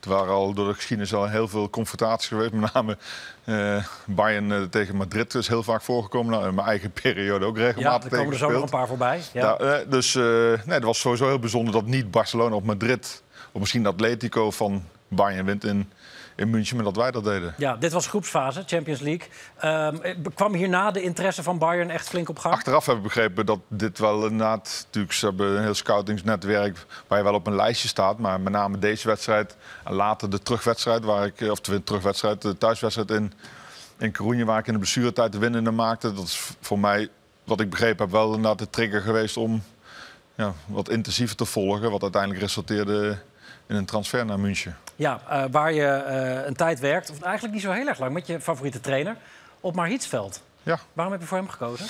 Er 0.00 0.08
waren 0.08 0.32
al 0.32 0.52
door 0.52 0.68
de 0.68 0.74
geschiedenis 0.74 1.14
al 1.14 1.28
heel 1.28 1.48
veel 1.48 1.70
confrontaties 1.70 2.28
geweest. 2.28 2.52
Met 2.52 2.72
name 2.72 2.96
eh, 3.44 3.84
Bayern 4.04 4.52
eh, 4.52 4.62
tegen 4.62 4.96
Madrid 4.96 5.34
is 5.34 5.48
heel 5.48 5.62
vaak 5.62 5.82
voorgekomen. 5.82 6.32
Nou, 6.32 6.48
in 6.48 6.54
mijn 6.54 6.66
eigen 6.66 6.90
periode 7.02 7.44
ook 7.44 7.56
Ja, 7.56 7.64
regelmatig 7.64 8.10
er 8.10 8.18
komen 8.18 8.32
er 8.32 8.38
zo 8.38 8.50
nog 8.50 8.62
een 8.62 8.68
paar 8.68 8.86
voorbij. 8.86 9.20
Ja. 9.32 9.40
Ja, 9.40 9.56
eh, 9.58 9.90
dus 9.90 10.14
nee, 10.14 10.58
het 10.64 10.84
was 10.84 11.00
sowieso 11.00 11.26
heel 11.26 11.38
bijzonder 11.38 11.72
dat 11.72 11.86
niet 11.86 12.10
Barcelona 12.10 12.54
of 12.54 12.62
Madrid... 12.62 13.22
of 13.52 13.60
misschien 13.60 13.86
Atletico 13.86 14.50
van 14.50 14.84
Bayern 15.08 15.46
wint 15.46 15.64
in, 15.64 15.92
in 16.36 16.50
München... 16.50 16.76
maar 16.76 16.84
dat 16.84 16.96
wij 16.96 17.10
dat 17.10 17.24
deden. 17.24 17.54
Ja, 17.56 17.76
dit 17.76 17.92
was 17.92 18.06
groepsfase, 18.06 18.62
Champions 18.66 19.00
League. 19.00 19.28
Eh, 19.56 20.14
kwam 20.34 20.54
hierna 20.54 20.90
de 20.90 21.02
interesse 21.02 21.42
van 21.42 21.58
Bayern 21.58 21.90
echt 21.90 22.08
flink 22.08 22.28
op 22.28 22.38
gang? 22.38 22.54
Achteraf 22.54 22.86
heb 22.86 22.96
ik 22.96 23.02
begrepen 23.02 23.46
dat 23.46 23.58
dit 23.68 23.98
wel 23.98 24.22
inderdaad... 24.22 24.84
Natuurlijk, 24.84 25.14
ze 25.14 25.26
hebben 25.26 25.56
een 25.56 25.62
heel 25.62 25.74
scoutingsnetwerk 25.74 26.86
waar 27.06 27.18
je 27.18 27.24
wel 27.24 27.34
op 27.34 27.46
een 27.46 27.54
lijstje 27.54 27.88
staat. 27.88 28.18
Maar 28.18 28.40
met 28.40 28.52
name 28.52 28.78
deze 28.78 29.08
wedstrijd 29.08 29.56
en 29.84 29.94
later 29.94 30.30
de 30.30 30.38
terugwedstrijd... 30.38 31.04
Waar 31.04 31.26
ik, 31.26 31.50
of 31.50 31.60
de 31.60 31.84
terugwedstrijd, 31.84 32.42
de 32.42 32.58
thuiswedstrijd 32.58 33.10
in, 33.10 33.32
in 33.98 34.16
Coruña... 34.16 34.44
waar 34.44 34.58
ik 34.58 34.66
in 34.66 34.72
de 34.72 34.78
blessuretijd 34.78 35.32
de 35.32 35.38
winnende 35.38 35.70
maakte. 35.70 36.12
Dat 36.12 36.24
is 36.24 36.50
voor 36.60 36.78
mij, 36.78 37.08
wat 37.44 37.60
ik 37.60 37.70
begrepen 37.70 38.04
heb, 38.04 38.12
wel 38.12 38.26
inderdaad 38.26 38.58
de 38.58 38.70
trigger 38.70 39.00
geweest... 39.00 39.36
om 39.36 39.62
ja, 40.34 40.52
wat 40.66 40.88
intensiever 40.88 41.36
te 41.36 41.44
volgen. 41.44 41.90
Wat 41.90 42.02
uiteindelijk 42.02 42.42
resulteerde 42.42 43.18
in 43.66 43.76
een 43.76 43.84
transfer 43.84 44.24
naar 44.24 44.40
München. 44.40 44.76
Ja, 44.96 45.20
eh, 45.28 45.44
waar 45.50 45.72
je 45.72 45.86
eh, 45.86 46.46
een 46.46 46.54
tijd 46.54 46.80
werkt, 46.80 47.10
of 47.10 47.22
eigenlijk 47.22 47.54
niet 47.54 47.62
zo 47.62 47.70
heel 47.70 47.86
erg 47.86 47.98
lang, 47.98 48.12
met 48.12 48.26
je 48.26 48.40
favoriete 48.40 48.80
trainer, 48.80 49.16
Otmar 49.60 49.86
Hietsveld. 49.86 50.42
Ja. 50.62 50.78
Waarom 50.92 51.12
heb 51.12 51.22
je 51.22 51.28
voor 51.28 51.38
hem 51.38 51.48
gekozen? 51.48 51.86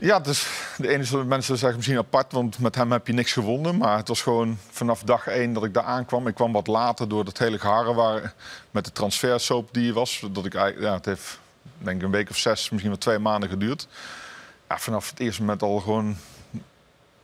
Ja, 0.00 0.20
dus 0.20 0.46
de 0.76 0.88
ene 0.88 1.24
mensen 1.24 1.58
zeggen 1.58 1.76
misschien 1.76 1.98
apart, 1.98 2.32
want 2.32 2.58
met 2.58 2.74
hem 2.74 2.92
heb 2.92 3.06
je 3.06 3.12
niks 3.12 3.32
gewonnen. 3.32 3.76
Maar 3.76 3.96
het 3.96 4.08
was 4.08 4.22
gewoon 4.22 4.58
vanaf 4.70 5.02
dag 5.02 5.26
één 5.26 5.52
dat 5.52 5.64
ik 5.64 5.74
daar 5.74 5.84
aankwam. 5.84 6.26
Ik 6.26 6.34
kwam 6.34 6.52
wat 6.52 6.66
later 6.66 7.08
door 7.08 7.24
dat 7.24 7.38
hele 7.38 7.58
geharren 7.58 7.94
waar, 7.94 8.34
met 8.70 8.84
de 8.84 8.92
transfersoap 8.92 9.68
die 9.72 9.94
was. 9.94 10.22
Dat 10.30 10.44
ik, 10.44 10.52
ja, 10.52 10.94
het 10.94 11.04
heeft 11.04 11.38
denk 11.78 11.96
ik 11.96 12.02
een 12.02 12.10
week 12.10 12.30
of 12.30 12.36
zes, 12.36 12.70
misschien 12.70 12.90
wel 12.90 13.00
twee 13.00 13.18
maanden 13.18 13.48
geduurd. 13.48 13.88
Ja, 14.68 14.78
vanaf 14.78 15.10
het 15.10 15.20
eerste 15.20 15.40
moment 15.40 15.62
al 15.62 15.80
gewoon 15.80 16.16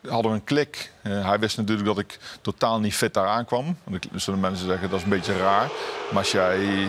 hadden 0.09 0.31
we 0.31 0.37
een 0.37 0.45
klik. 0.45 0.91
Eh, 1.03 1.27
hij 1.29 1.39
wist 1.39 1.57
natuurlijk 1.57 1.87
dat 1.87 1.99
ik 1.99 2.19
totaal 2.41 2.81
niet 2.81 2.95
fit 2.95 3.15
daar 3.15 3.27
aankwam. 3.27 3.79
Want 3.85 4.05
ik- 4.05 4.11
zullen 4.15 4.41
mensen 4.41 4.67
zeggen 4.67 4.89
dat 4.91 4.99
is 4.99 5.05
een 5.05 5.11
beetje 5.11 5.39
raar. 5.39 5.69
Maar 6.11 6.19
als, 6.23 6.33
jij, 6.33 6.89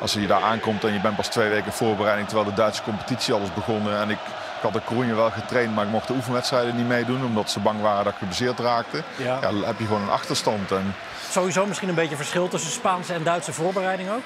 als 0.00 0.12
je 0.12 0.26
daar 0.26 0.42
aankomt 0.42 0.84
en 0.84 0.92
je 0.92 1.00
bent 1.00 1.16
pas 1.16 1.28
twee 1.28 1.48
weken 1.48 1.66
in 1.66 1.72
voorbereiding... 1.72 2.28
terwijl 2.28 2.48
de 2.48 2.54
Duitse 2.56 2.82
competitie 2.82 3.34
al 3.34 3.40
is 3.40 3.54
begonnen... 3.54 3.98
en 4.00 4.10
ik, 4.10 4.18
ik 4.56 4.62
had 4.62 4.72
de 4.72 4.80
Coruña 4.82 5.14
wel 5.14 5.30
getraind, 5.30 5.74
maar 5.74 5.84
ik 5.84 5.90
mocht 5.90 6.06
de 6.08 6.12
oefenwedstrijden 6.14 6.76
niet 6.76 6.86
meedoen... 6.88 7.24
omdat 7.24 7.50
ze 7.50 7.60
bang 7.60 7.80
waren 7.80 8.04
dat 8.04 8.12
ik 8.12 8.18
geblesseerd 8.18 8.58
raakte. 8.58 9.02
Ja. 9.16 9.24
Ja. 9.24 9.40
dan 9.40 9.64
heb 9.64 9.78
je 9.78 9.86
gewoon 9.86 10.02
een 10.02 10.10
achterstand. 10.10 10.70
En, 10.72 10.94
Sowieso 11.30 11.66
misschien 11.66 11.88
een 11.88 11.94
beetje 11.94 12.16
verschil 12.16 12.48
tussen 12.48 12.70
Spaanse 12.70 13.12
en 13.12 13.22
Duitse 13.22 13.52
voorbereiding 13.52 14.10
ook? 14.10 14.22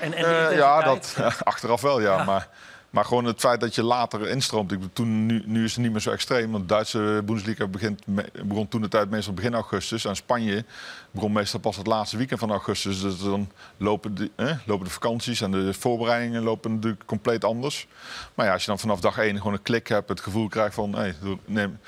En, 0.00 0.12
en 0.14 0.48
Eh, 0.50 0.56
ja, 0.56 0.80
dat, 0.82 1.16
achteraf 1.44 1.80
wel, 1.80 2.00
ja. 2.00 2.16
Ja. 2.16 2.24
Maar, 2.24 2.48
maar 2.94 3.04
gewoon 3.04 3.24
het 3.24 3.40
feit 3.40 3.60
dat 3.60 3.74
je 3.74 3.82
later 3.82 4.28
instroomt. 4.28 4.72
Ik, 4.72 4.80
toen, 4.92 5.26
nu, 5.26 5.42
nu 5.46 5.64
is 5.64 5.74
het 5.74 5.82
niet 5.82 5.92
meer 5.92 6.00
zo 6.00 6.10
extreem. 6.10 6.50
Want 6.50 6.68
de 6.68 6.74
Duitse 6.74 7.22
Bundesliga 7.24 7.66
begint, 7.66 8.02
begon 8.44 8.68
toen 8.68 8.80
de 8.80 8.88
tijd 8.88 9.10
meestal 9.10 9.34
begin 9.34 9.54
augustus. 9.54 10.04
En 10.04 10.16
Spanje 10.16 10.64
begon 11.10 11.32
meestal 11.32 11.60
pas 11.60 11.76
het 11.76 11.86
laatste 11.86 12.16
weekend 12.16 12.40
van 12.40 12.50
augustus. 12.50 13.00
Dus 13.00 13.22
dan 13.22 13.50
lopen 13.76 14.14
de, 14.14 14.30
lopen 14.66 14.84
de 14.84 14.92
vakanties 14.92 15.40
en 15.40 15.50
de 15.50 15.74
voorbereidingen 15.74 16.42
lopen 16.42 16.74
natuurlijk 16.74 17.04
compleet 17.06 17.44
anders. 17.44 17.86
Maar 18.34 18.46
ja, 18.46 18.52
als 18.52 18.62
je 18.62 18.68
dan 18.68 18.78
vanaf 18.78 19.00
dag 19.00 19.18
één 19.18 19.36
gewoon 19.36 19.52
een 19.52 19.62
klik 19.62 19.88
hebt, 19.88 20.08
het 20.08 20.20
gevoel 20.20 20.48
krijgt 20.48 20.74
van... 20.74 20.94
Hey, 20.94 21.14
neem, 21.44 21.78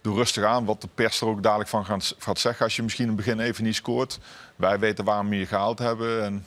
doe 0.00 0.16
rustig 0.16 0.44
aan, 0.44 0.64
wat 0.64 0.80
de 0.80 0.88
pers 0.94 1.20
er 1.20 1.26
ook 1.26 1.42
dadelijk 1.42 1.68
van 1.68 1.84
gaat 2.18 2.38
zeggen... 2.38 2.64
als 2.64 2.76
je 2.76 2.82
misschien 2.82 3.08
in 3.08 3.16
het 3.16 3.24
begin 3.24 3.40
even 3.40 3.64
niet 3.64 3.74
scoort. 3.74 4.18
Wij 4.56 4.78
weten 4.78 5.04
waarom 5.04 5.28
we 5.28 5.36
je 5.36 5.46
gehaald 5.46 5.78
hebben 5.78 6.24
en 6.24 6.46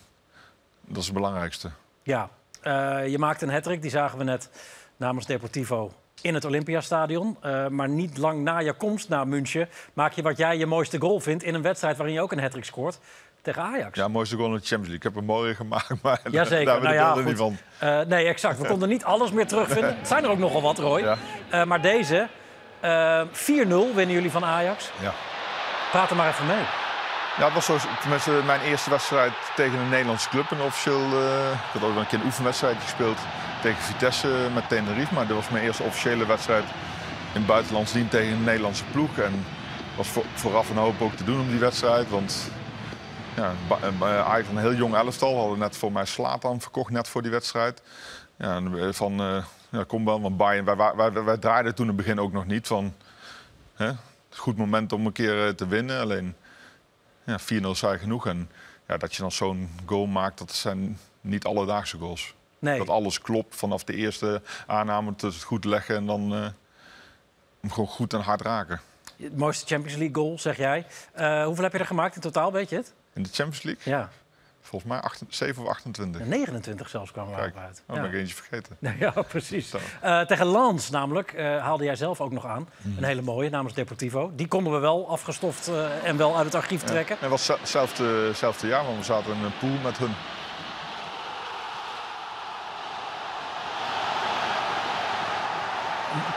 dat 0.86 0.98
is 0.98 1.06
het 1.06 1.14
belangrijkste. 1.14 1.72
Ja, 2.04 2.30
eh, 2.62 3.08
je 3.08 3.18
maakte 3.18 3.46
een 3.46 3.52
hattrick, 3.52 3.82
die 3.82 3.92
zagen 3.92 4.18
we 4.18 4.24
net 4.24 4.50
namens 4.98 5.26
Deportivo 5.26 5.92
in 6.22 6.34
het 6.34 6.46
Olympiastadion. 6.46 7.38
Eh, 7.42 7.68
maar 7.68 7.90
niet 7.90 8.18
lang 8.18 8.44
na 8.44 8.60
je 8.60 8.74
komst 8.74 9.10
naar 9.10 9.28
München 9.28 9.70
maak 9.94 10.14
je 10.14 10.22
wat 10.22 10.38
jij 10.38 10.58
je 10.58 10.66
mooiste 10.66 11.00
goal 11.00 11.20
vindt... 11.20 11.44
in 11.44 11.54
een 11.54 11.62
wedstrijd 11.62 11.98
waarin 11.98 12.16
je 12.16 12.22
ook 12.22 12.32
een 12.32 12.40
hattrick 12.40 12.66
scoort 12.66 13.00
tegen 13.42 13.62
Ajax. 13.62 13.98
Ja, 13.98 14.08
mooiste 14.08 14.36
goal 14.36 14.48
in 14.48 14.54
de 14.54 14.60
Champions 14.60 14.88
League. 14.88 14.96
Ik 14.96 15.04
heb 15.04 15.16
een 15.16 15.26
mooie 15.26 15.56
gemaakt, 15.56 16.02
maar 16.02 16.22
Jazeker. 16.32 16.66
daar 16.66 16.82
ben 16.82 16.84
Nou 16.84 17.10
ik 17.10 17.16
ja, 17.16 17.22
er 17.22 17.26
niet 17.26 17.38
van. 17.38 17.58
Eh, 17.78 18.00
nee, 18.02 18.26
exact. 18.26 18.60
We 18.60 18.68
konden 18.68 18.90
niet 18.90 19.04
alles 19.04 19.32
meer 19.32 19.48
terugvinden. 19.48 19.98
Het 19.98 20.08
zijn 20.14 20.24
er 20.24 20.30
ook 20.30 20.38
nogal 20.38 20.62
wat, 20.62 20.78
Roy. 20.78 21.18
Ja. 21.52 21.66
Maar 21.66 21.82
deze, 21.82 22.28
eh 22.80 23.22
4-0 23.28 23.32
winnen 23.68 24.12
jullie 24.12 24.32
van 24.32 24.46
Ajax. 24.46 24.92
Ja. 25.02 25.14
Praat 25.92 26.10
er 26.10 26.16
maar 26.16 26.30
even 26.30 26.46
mee. 26.46 26.64
Ja, 27.40 27.52
was 27.52 27.66
zo, 27.66 27.78
tenminste 28.02 28.42
mijn 28.46 28.62
eerste 28.62 28.90
wedstrijd 28.90 29.34
tegen 29.56 29.80
een 29.80 29.90
Nederlandse 29.90 30.30
club. 30.30 30.52
Een 30.52 30.62
officieel, 30.62 31.02
eh, 31.02 31.52
ik 31.52 31.82
had 31.82 31.90
ook 31.90 31.96
een 31.96 32.08
keer 32.08 32.20
een 32.20 32.26
oefenwedstrijdje 32.26 32.82
gespeeld 32.82 33.18
tegen 33.62 33.82
Vitesse 33.82 34.48
met 34.54 34.70
Tenerife. 34.70 35.14
Maar 35.14 35.28
dit 35.28 35.36
was 35.36 35.50
mijn 35.50 35.64
eerste 35.64 35.84
officiële 35.84 36.26
wedstrijd 36.26 36.64
in 37.34 37.46
buitenlands 37.46 37.92
dienst 37.92 38.12
tegen 38.12 38.34
een 38.34 38.44
Nederlandse 38.44 38.84
ploeg. 38.92 39.18
En 39.18 39.46
was 39.96 40.08
voor- 40.08 40.26
vooraf 40.34 40.70
een 40.70 40.78
hoop 40.78 41.02
ook 41.02 41.14
te 41.14 41.24
doen 41.24 41.40
om 41.40 41.50
die 41.50 41.60
wedstrijd. 41.60 42.10
Want 42.10 42.52
ja, 43.36 43.52
eh, 44.02 44.26
had 44.26 44.42
een 44.52 44.58
heel 44.58 44.74
jong 44.74 44.96
elftal. 44.96 45.38
Hadden 45.38 45.60
net 45.60 45.78
voor 45.78 45.92
mij 45.92 46.06
Slatan 46.06 46.62
verkocht 46.62 46.92
net 46.92 47.08
voor 47.08 47.22
die 47.22 47.32
wedstrijd. 47.32 47.82
Ja, 48.38 48.62
van, 48.92 49.20
eh, 49.20 49.44
ja, 49.70 49.84
kom 49.84 50.06
wel, 50.06 50.22
want 50.22 50.38
Bayern, 50.38 50.66
wij, 50.66 51.24
wij, 51.24 51.38
draaiden 51.38 51.76
toen 51.76 51.90
in 51.90 51.94
het 51.96 52.04
begin 52.06 52.20
ook 52.20 52.32
nog 52.32 52.46
niet 52.46 52.68
van... 52.68 52.94
Hè, 53.76 53.92
goed 54.36 54.58
moment 54.58 54.94
om 54.94 55.06
een 55.06 55.12
keer 55.12 55.48
eh, 55.48 55.54
te 55.54 55.68
winnen. 55.68 56.02
Alleen 56.02 56.36
ja, 57.30 57.40
4-0 57.40 57.68
zei 57.78 57.98
genoeg. 57.98 58.28
En 58.28 58.50
ja, 58.88 58.98
dat 58.98 59.16
je 59.16 59.22
dan 59.22 59.32
zo'n 59.32 59.70
goal 59.86 60.06
maakt, 60.06 60.38
dat 60.38 60.52
zijn 60.52 60.98
niet 61.22 61.46
alledaagse 61.46 61.98
goals. 61.98 62.34
Nee. 62.60 62.78
Dat 62.78 62.90
alles 62.90 63.22
klopt 63.22 63.56
vanaf 63.56 63.84
de 63.84 63.96
eerste 63.96 64.42
aanname 64.68 65.16
tot 65.16 65.34
het 65.34 65.44
goed 65.44 65.66
leggen 65.66 65.96
en 65.96 66.06
dan 66.06 66.34
eh, 66.34 66.48
hem 67.62 67.72
gewoon 67.72 67.88
goed 67.90 68.14
en 68.14 68.20
hard 68.22 68.42
raken. 68.42 68.82
Het 69.18 69.38
mooiste 69.38 69.66
Champions 69.66 69.98
League 69.98 70.16
goal, 70.24 70.40
zeg 70.40 70.58
jij. 70.58 70.86
Eh, 71.14 71.46
hoeveel 71.46 71.64
heb 71.64 71.74
je 71.74 71.80
er 71.80 71.86
gemaakt 71.86 72.16
in 72.16 72.22
totaal, 72.22 72.52
weet 72.52 72.70
je 72.70 72.76
het? 72.76 72.94
In 73.14 73.24
de 73.24 73.30
Champions 73.32 73.64
League, 73.64 73.94
Ja, 73.94 74.10
volgens 74.70 74.92
mij 74.92 75.02
8, 75.02 75.22
7 75.30 75.64
of 75.64 75.70
28. 75.70 76.22
29 76.26 76.90
zelfs 76.90 77.12
kwam 77.12 77.34
er 77.34 77.40
uit. 77.40 77.56
oh, 77.88 77.96
Ja. 77.96 78.02
ben 78.02 78.12
ik 78.12 78.18
eentje 78.18 78.36
vergeten. 78.36 78.78
Ja, 79.00 79.12
precies. 79.28 79.74
Eh, 80.02 80.22
tegen 80.22 80.52
Lens 80.52 80.90
namelijk 80.90 81.34
eh, 81.34 81.58
haalde 81.62 81.84
jij 81.84 81.96
zelf 81.96 82.22
ook 82.22 82.32
nog 82.32 82.46
aan. 82.46 82.70
Een 82.98 83.04
hele 83.04 83.22
mooie 83.22 83.50
namens 83.50 83.74
Deportivo. 83.74 84.32
Die 84.36 84.48
konden 84.48 84.74
we 84.74 84.80
wel 84.80 85.10
afgestoft 85.10 85.68
eh, 85.68 86.04
en 86.04 86.18
wel 86.18 86.36
uit 86.36 86.46
het 86.46 86.56
archief 86.56 86.82
trekken. 86.84 87.18
Het 87.20 87.30
was 87.30 87.48
hetzelfde, 87.48 88.04
hetzelfde 88.04 88.68
jaar, 88.68 88.86
want 88.86 88.98
we 88.98 89.04
zaten 89.04 89.34
in 89.36 89.44
een 89.44 89.58
pool 89.60 89.78
met 89.84 89.98
hun. 89.98 90.12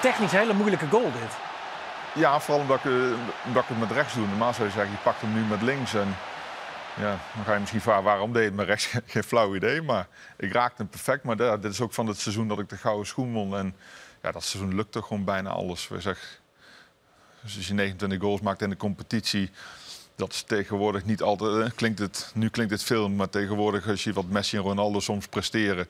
Technisch 0.00 0.32
hele 0.32 0.52
moeilijke 0.54 0.86
goal 0.90 1.12
dit. 1.12 1.36
Ja, 2.14 2.40
vooral 2.40 2.62
omdat 2.62 2.76
ik, 2.84 2.90
omdat 3.46 3.62
ik 3.62 3.68
het 3.68 3.78
met 3.78 3.90
rechts 3.90 4.14
doe. 4.14 4.26
Normaal 4.26 4.52
zou 4.52 4.66
je 4.68 4.74
zeggen, 4.74 4.92
je 4.92 4.98
pakt 5.02 5.20
hem 5.20 5.32
nu 5.32 5.40
met 5.40 5.62
links. 5.62 5.94
En 5.94 6.16
ja, 6.96 7.20
dan 7.34 7.44
ga 7.44 7.52
je 7.52 7.60
misschien 7.60 7.80
vragen 7.80 8.02
waarom 8.02 8.32
deed 8.32 8.44
het 8.44 8.54
met 8.54 8.66
rechts. 8.66 8.94
Geen 9.06 9.24
flauw 9.24 9.54
idee, 9.54 9.82
maar 9.82 10.08
ik 10.36 10.52
raakte 10.52 10.82
hem 10.82 10.90
perfect. 10.90 11.24
Maar 11.24 11.42
ja, 11.42 11.56
dit 11.56 11.72
is 11.72 11.80
ook 11.80 11.92
van 11.92 12.06
het 12.06 12.18
seizoen 12.18 12.48
dat 12.48 12.58
ik 12.58 12.68
de 12.68 12.76
gouden 12.76 13.06
schoen 13.06 13.32
won. 13.32 13.56
En 13.56 13.74
ja, 14.22 14.32
dat 14.32 14.44
seizoen 14.44 14.74
lukte 14.74 15.02
gewoon 15.02 15.24
bijna 15.24 15.50
alles. 15.50 15.88
We 15.88 16.00
zeg, 16.00 16.40
dus 17.40 17.56
als 17.56 17.68
je 17.68 17.74
29 17.74 18.20
goals 18.20 18.40
maakt 18.40 18.62
in 18.62 18.70
de 18.70 18.76
competitie, 18.76 19.50
dat 20.16 20.32
is 20.32 20.42
tegenwoordig 20.42 21.04
niet 21.04 21.22
altijd. 21.22 21.74
Klinkt 21.74 21.98
het, 21.98 22.30
nu 22.34 22.48
klinkt 22.48 22.72
het 22.72 22.82
veel, 22.82 23.08
maar 23.08 23.28
tegenwoordig 23.28 23.88
als 23.88 24.04
je 24.04 24.12
wat 24.12 24.26
Messi 24.26 24.56
en 24.56 24.62
Ronaldo 24.62 25.00
soms 25.00 25.26
presteren, 25.26 25.88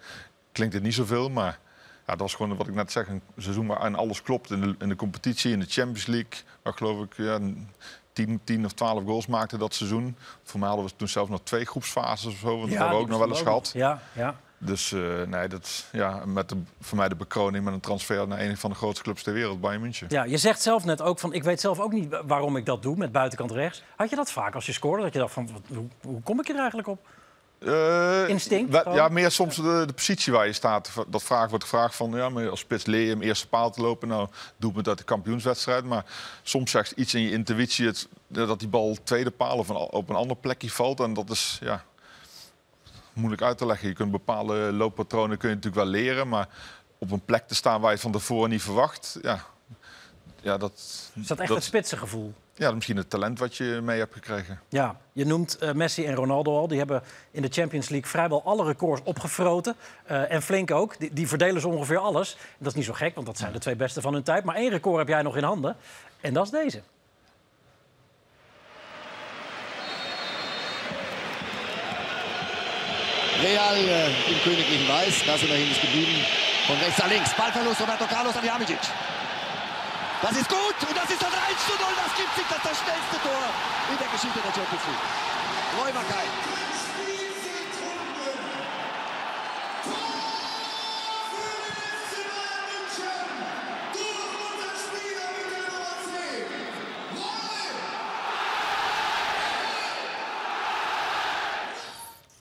klinkt 0.52 0.74
het 0.74 0.82
niet 0.82 0.94
zoveel. 0.94 1.30
Maar 1.30 1.58
ja, 2.06 2.12
dat 2.12 2.20
was 2.20 2.34
gewoon 2.34 2.56
wat 2.56 2.68
ik 2.68 2.74
net 2.74 2.92
zeg, 2.92 3.08
een 3.08 3.22
seizoen 3.38 3.66
waarin 3.66 3.94
alles 3.94 4.22
klopt 4.22 4.50
in 4.50 4.60
de, 4.60 4.74
in 4.78 4.88
de 4.88 4.96
competitie, 4.96 5.52
in 5.52 5.60
de 5.60 5.66
Champions 5.68 6.06
League. 6.06 6.40
Waar 6.62 6.74
geloof 6.74 7.04
ik 7.04 7.16
ja, 7.16 7.38
10, 8.12 8.40
10 8.44 8.64
of 8.64 8.72
12 8.72 9.04
goals 9.04 9.26
maakte 9.26 9.58
dat 9.58 9.74
seizoen. 9.74 10.16
Voor 10.42 10.60
mij 10.60 10.68
hadden 10.68 10.86
we 10.86 10.92
toen 10.96 11.08
zelfs 11.08 11.30
nog 11.30 11.40
twee 11.42 11.64
groepsfases 11.64 12.32
of 12.32 12.38
zo, 12.38 12.58
want 12.58 12.70
dat 12.70 12.78
hebben 12.78 12.96
we 12.96 13.02
ook 13.02 13.08
nog 13.08 13.18
wel 13.18 13.28
eens 13.28 13.42
gehad. 13.42 13.70
Ja, 13.74 14.00
ja. 14.12 14.34
Dus 14.64 14.92
eh, 14.92 15.00
nee, 15.26 15.48
dat 15.48 15.88
ja, 15.92 16.22
met 16.26 16.48
de, 16.48 16.56
voor 16.80 16.98
mij 16.98 17.08
de 17.08 17.14
bekroning 17.16 17.64
met 17.64 17.74
een 17.74 17.80
transfer 17.80 18.28
naar 18.28 18.40
een 18.40 18.56
van 18.56 18.70
de 18.70 18.76
grootste 18.76 19.02
clubs 19.02 19.22
ter 19.22 19.32
wereld, 19.32 19.60
Bayern 19.60 19.80
München. 19.80 20.06
ja, 20.10 20.24
je 20.24 20.36
zegt 20.36 20.62
zelf 20.62 20.84
net 20.84 21.02
ook 21.02 21.18
van, 21.18 21.32
ik 21.32 21.42
weet 21.42 21.60
zelf 21.60 21.80
ook 21.80 21.92
niet 21.92 22.20
waarom 22.26 22.56
ik 22.56 22.66
dat 22.66 22.82
doe 22.82 22.96
met 22.96 23.12
buitenkant 23.12 23.50
rechts. 23.50 23.82
Had 23.96 24.10
je 24.10 24.16
dat 24.16 24.32
vaak 24.32 24.54
als 24.54 24.66
je 24.66 24.72
scoorde? 24.72 25.02
Dat 25.02 25.12
je 25.12 25.18
dacht 25.18 25.32
van, 25.32 25.48
hoe 26.02 26.22
kom 26.22 26.40
ik 26.40 26.48
er 26.48 26.56
eigenlijk 26.56 26.88
op? 26.88 27.06
Eh, 27.66 28.28
Instinct? 28.28 28.72
Ja, 28.72 29.08
meer 29.08 29.30
soms 29.30 29.56
de, 29.56 29.82
de 29.86 29.92
positie 29.92 30.32
waar 30.32 30.46
je 30.46 30.52
staat. 30.52 30.90
Dat 31.08 31.22
vraag 31.22 31.48
wordt 31.48 31.64
gevraagd 31.64 31.94
van, 31.94 32.10
ja, 32.10 32.28
maar 32.28 32.48
als 32.48 32.60
spits 32.60 32.86
leer 32.86 33.00
je 33.00 33.10
hem 33.10 33.22
eerste 33.22 33.48
paal 33.48 33.70
te 33.70 33.80
lopen. 33.80 34.08
Nou, 34.08 34.28
doe 34.56 34.76
het 34.76 34.88
uit 34.88 34.98
de 34.98 35.04
kampioenswedstrijd. 35.04 35.84
Maar 35.84 36.04
soms 36.42 36.70
zegt 36.70 36.90
iets 36.90 37.14
in 37.14 37.22
je 37.22 37.30
intuïtie 37.30 37.86
het, 37.86 38.08
dat 38.26 38.58
die 38.58 38.68
bal 38.68 38.96
tweede 39.04 39.30
paal 39.30 39.58
of 39.58 39.68
een, 39.68 39.76
op 39.76 40.08
een 40.08 40.16
ander 40.16 40.36
plekje 40.36 40.70
valt. 40.70 41.00
En 41.00 41.14
dat 41.14 41.30
is, 41.30 41.58
ja, 41.62 41.84
moeilijk 43.12 43.42
uit 43.42 43.58
te 43.58 43.66
leggen. 43.66 43.88
Je 43.88 43.94
kunt 43.94 44.10
bepaalde 44.10 44.54
looppatronen 44.54 45.38
kun 45.38 45.48
je 45.48 45.54
natuurlijk 45.54 45.82
wel 45.82 45.92
leren. 45.92 46.28
Maar 46.28 46.48
op 46.98 47.10
een 47.10 47.24
plek 47.24 47.48
te 47.48 47.54
staan 47.54 47.80
waar 47.80 47.88
je 47.88 47.94
het 47.94 48.02
van 48.02 48.12
tevoren 48.12 48.50
niet 48.50 48.62
verwacht, 48.62 49.18
ja... 49.22 49.50
Ja, 50.42 50.58
dat, 50.58 50.72
Is 51.20 51.26
dat 51.26 51.38
echt 51.38 51.48
dat- 51.48 51.56
het 51.56 51.66
spitsengevoel? 51.66 52.32
Ja, 52.54 52.70
misschien 52.72 52.96
het 52.96 53.10
talent 53.10 53.38
wat 53.38 53.56
je 53.56 53.80
mee 53.82 53.98
hebt 53.98 54.12
gekregen. 54.12 54.60
Ja, 54.68 54.96
je 55.12 55.24
noemt 55.26 55.58
eh, 55.58 55.72
Messi 55.72 56.06
en 56.06 56.14
Ronaldo 56.14 56.58
al. 56.58 56.68
Die 56.68 56.78
hebben 56.78 57.02
in 57.30 57.42
de 57.42 57.48
Champions 57.50 57.88
League 57.88 58.10
vrijwel 58.10 58.42
alle 58.44 58.64
records 58.64 59.00
opgefroten. 59.04 59.74
Eh, 60.04 60.32
en 60.32 60.42
flink 60.42 60.70
ook. 60.70 60.98
Die, 60.98 61.12
die 61.12 61.28
verdelen 61.28 61.60
ze 61.60 61.68
ongeveer 61.68 61.98
alles. 61.98 62.36
Dat 62.58 62.68
is 62.68 62.74
niet 62.74 62.84
zo 62.84 62.92
gek, 62.92 63.14
want 63.14 63.26
dat 63.26 63.38
zijn 63.38 63.52
de 63.52 63.58
twee 63.58 63.76
beste 63.76 64.00
van 64.00 64.12
hun 64.12 64.22
tijd. 64.22 64.44
Maar 64.44 64.54
één 64.56 64.70
record 64.70 64.98
heb 64.98 65.08
jij 65.08 65.22
nog 65.22 65.36
in 65.36 65.42
handen. 65.42 65.76
En 66.20 66.34
dat 66.34 66.44
is 66.44 66.50
deze. 66.50 66.82
Real 73.42 73.74
äh, 73.74 74.06
im 74.30 74.38
königlichen 74.44 74.88
Weiß, 74.88 75.24
da 75.26 75.36
sind 75.36 75.48
wir 75.50 75.56
hin 75.56 75.70
ist 75.70 75.80
geblieben. 75.80 76.14
Von 76.66 76.76
rechts 76.78 76.98
nach 76.98 77.08
links. 77.10 77.34
Ballverlust 77.34 77.80
Roberto 77.80 78.04
Carlos 78.06 78.36
an 78.36 78.44
Jamicic. 78.44 78.78
Das 80.22 80.36
ist 80.36 80.48
gut 80.48 80.88
und 80.88 80.96
das 80.96 81.10
ist 81.10 81.20
das 81.20 81.34
1 81.34 81.66
zu 81.66 81.72
0. 81.72 81.78
Das 81.96 82.16
gibt 82.16 82.34
sich 82.36 82.46
das, 82.48 82.62
das 82.62 82.78
schnellste 82.78 83.18
Tor 83.26 83.42
in 83.90 83.98
der 83.98 84.06
Geschichte 84.06 84.38
der 84.38 84.54
Champions 84.54 84.86
League. 84.86 85.32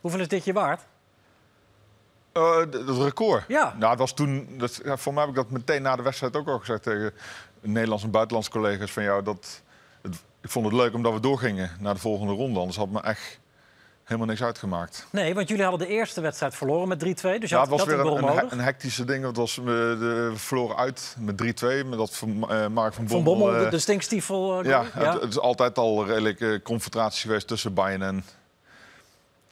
Hoeveel 0.02 0.22
is 0.22 0.28
dit 0.28 0.46
je 0.46 0.54
waard? 0.54 0.91
Dat 2.34 2.98
record? 2.98 3.44
Ja. 3.48 3.76
Nou, 3.78 3.90
het 3.90 4.00
was 4.00 4.14
toen, 4.14 4.48
dat, 4.58 4.82
ja, 4.86 4.98
voor 4.98 5.14
mij 5.14 5.22
heb 5.22 5.30
ik 5.32 5.36
dat 5.38 5.50
meteen 5.50 5.82
na 5.82 5.96
de 5.96 6.02
wedstrijd 6.02 6.36
ook 6.36 6.48
al 6.48 6.60
gezegd 6.60 6.84
tegen 6.84 7.12
Nederlandse 7.62 8.06
en 8.06 8.12
buitenlandse 8.12 8.52
collega's 8.52 8.92
van 8.92 9.04
jou. 9.04 9.24
Dat, 9.24 9.62
het, 10.02 10.16
ik 10.42 10.50
vond 10.50 10.66
het 10.66 10.76
leuk 10.76 10.94
omdat 10.94 11.14
we 11.14 11.20
doorgingen 11.20 11.72
naar 11.80 11.94
de 11.94 12.00
volgende 12.00 12.34
ronde. 12.34 12.60
Anders 12.60 12.78
had 12.78 12.90
me 12.90 13.02
echt, 13.02 13.40
helemaal 14.04 14.28
niks 14.28 14.44
uitgemaakt. 14.44 15.08
Nee, 15.10 15.34
want 15.34 15.48
jullie 15.50 15.64
hadden 15.66 15.88
de 15.88 15.94
eerste 15.94 16.22
wedstrijd 16.22 16.56
verloren 16.56 16.88
met 16.88 17.00
3-2. 17.00 17.04
Dus 17.40 17.50
Ja, 17.50 17.60
het 17.62 17.70
was 17.70 17.84
weer 17.84 18.00
een 18.00 18.06
een, 18.08 18.16
een, 18.16 18.22
nodig. 18.22 18.36
he- 18.42 18.52
een 18.52 18.60
hectische 18.60 19.06
ding. 19.06 19.26
Het 19.26 19.38
was, 19.38 19.58
eh, 19.58 19.66
de, 19.66 20.30
we 20.32 20.38
verloren 20.38 20.78
uit 20.78 21.16
met 21.20 21.38
3-2. 21.38 21.86
Met 21.86 21.98
dat 21.98 22.16
van 22.18 22.50
eh, 22.50 22.68
Mark 22.68 22.94
van 22.94 23.08
Van 23.08 23.24
Bommel. 23.24 23.46
Bommel, 23.46 23.64
de, 23.64 23.70
de 23.70 23.80
stinkstiefel. 23.80 24.64
ja. 24.66 24.84
Het, 24.92 25.22
het 25.22 25.30
is 25.30 25.40
altijd 25.40 25.78
al 25.78 26.06
redelijk 26.06 26.40
eh, 26.42 26.62
confrontatie 26.64 27.22
geweest 27.22 27.48
tussen 27.48 27.74
Bayern 27.74 28.02
en, 28.02 28.24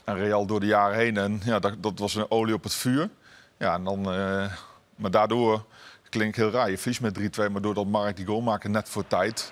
en 0.10 0.17
Real 0.17 0.45
door 0.45 0.60
de 0.60 0.65
jaren 0.65 0.98
heen. 0.98 1.17
En 1.17 1.41
ja, 1.43 1.60
dat, 1.60 1.84
dat 1.84 2.00
was 2.00 2.15
een 2.15 2.32
olie 2.32 2.54
op 2.54 2.63
het 2.63 2.74
vuur. 2.74 3.10
Ja, 3.58 3.74
en 3.74 3.84
dan, 3.84 4.13
eh, 4.13 4.52
maar 4.95 5.12
daardoor 5.12 5.65
klinkt 6.10 6.38
heel 6.38 6.52
raar. 6.52 6.69
Je 6.69 6.78
verliest 6.78 7.02
met 7.02 7.13
3-2, 7.13 7.50
maar 7.52 7.62
doordat 7.62 7.86
Mark 7.86 8.15
die 8.15 8.26
goal 8.26 8.41
maakte 8.41 8.69
net 8.69 8.89
voor 8.89 9.08
tijd... 9.08 9.52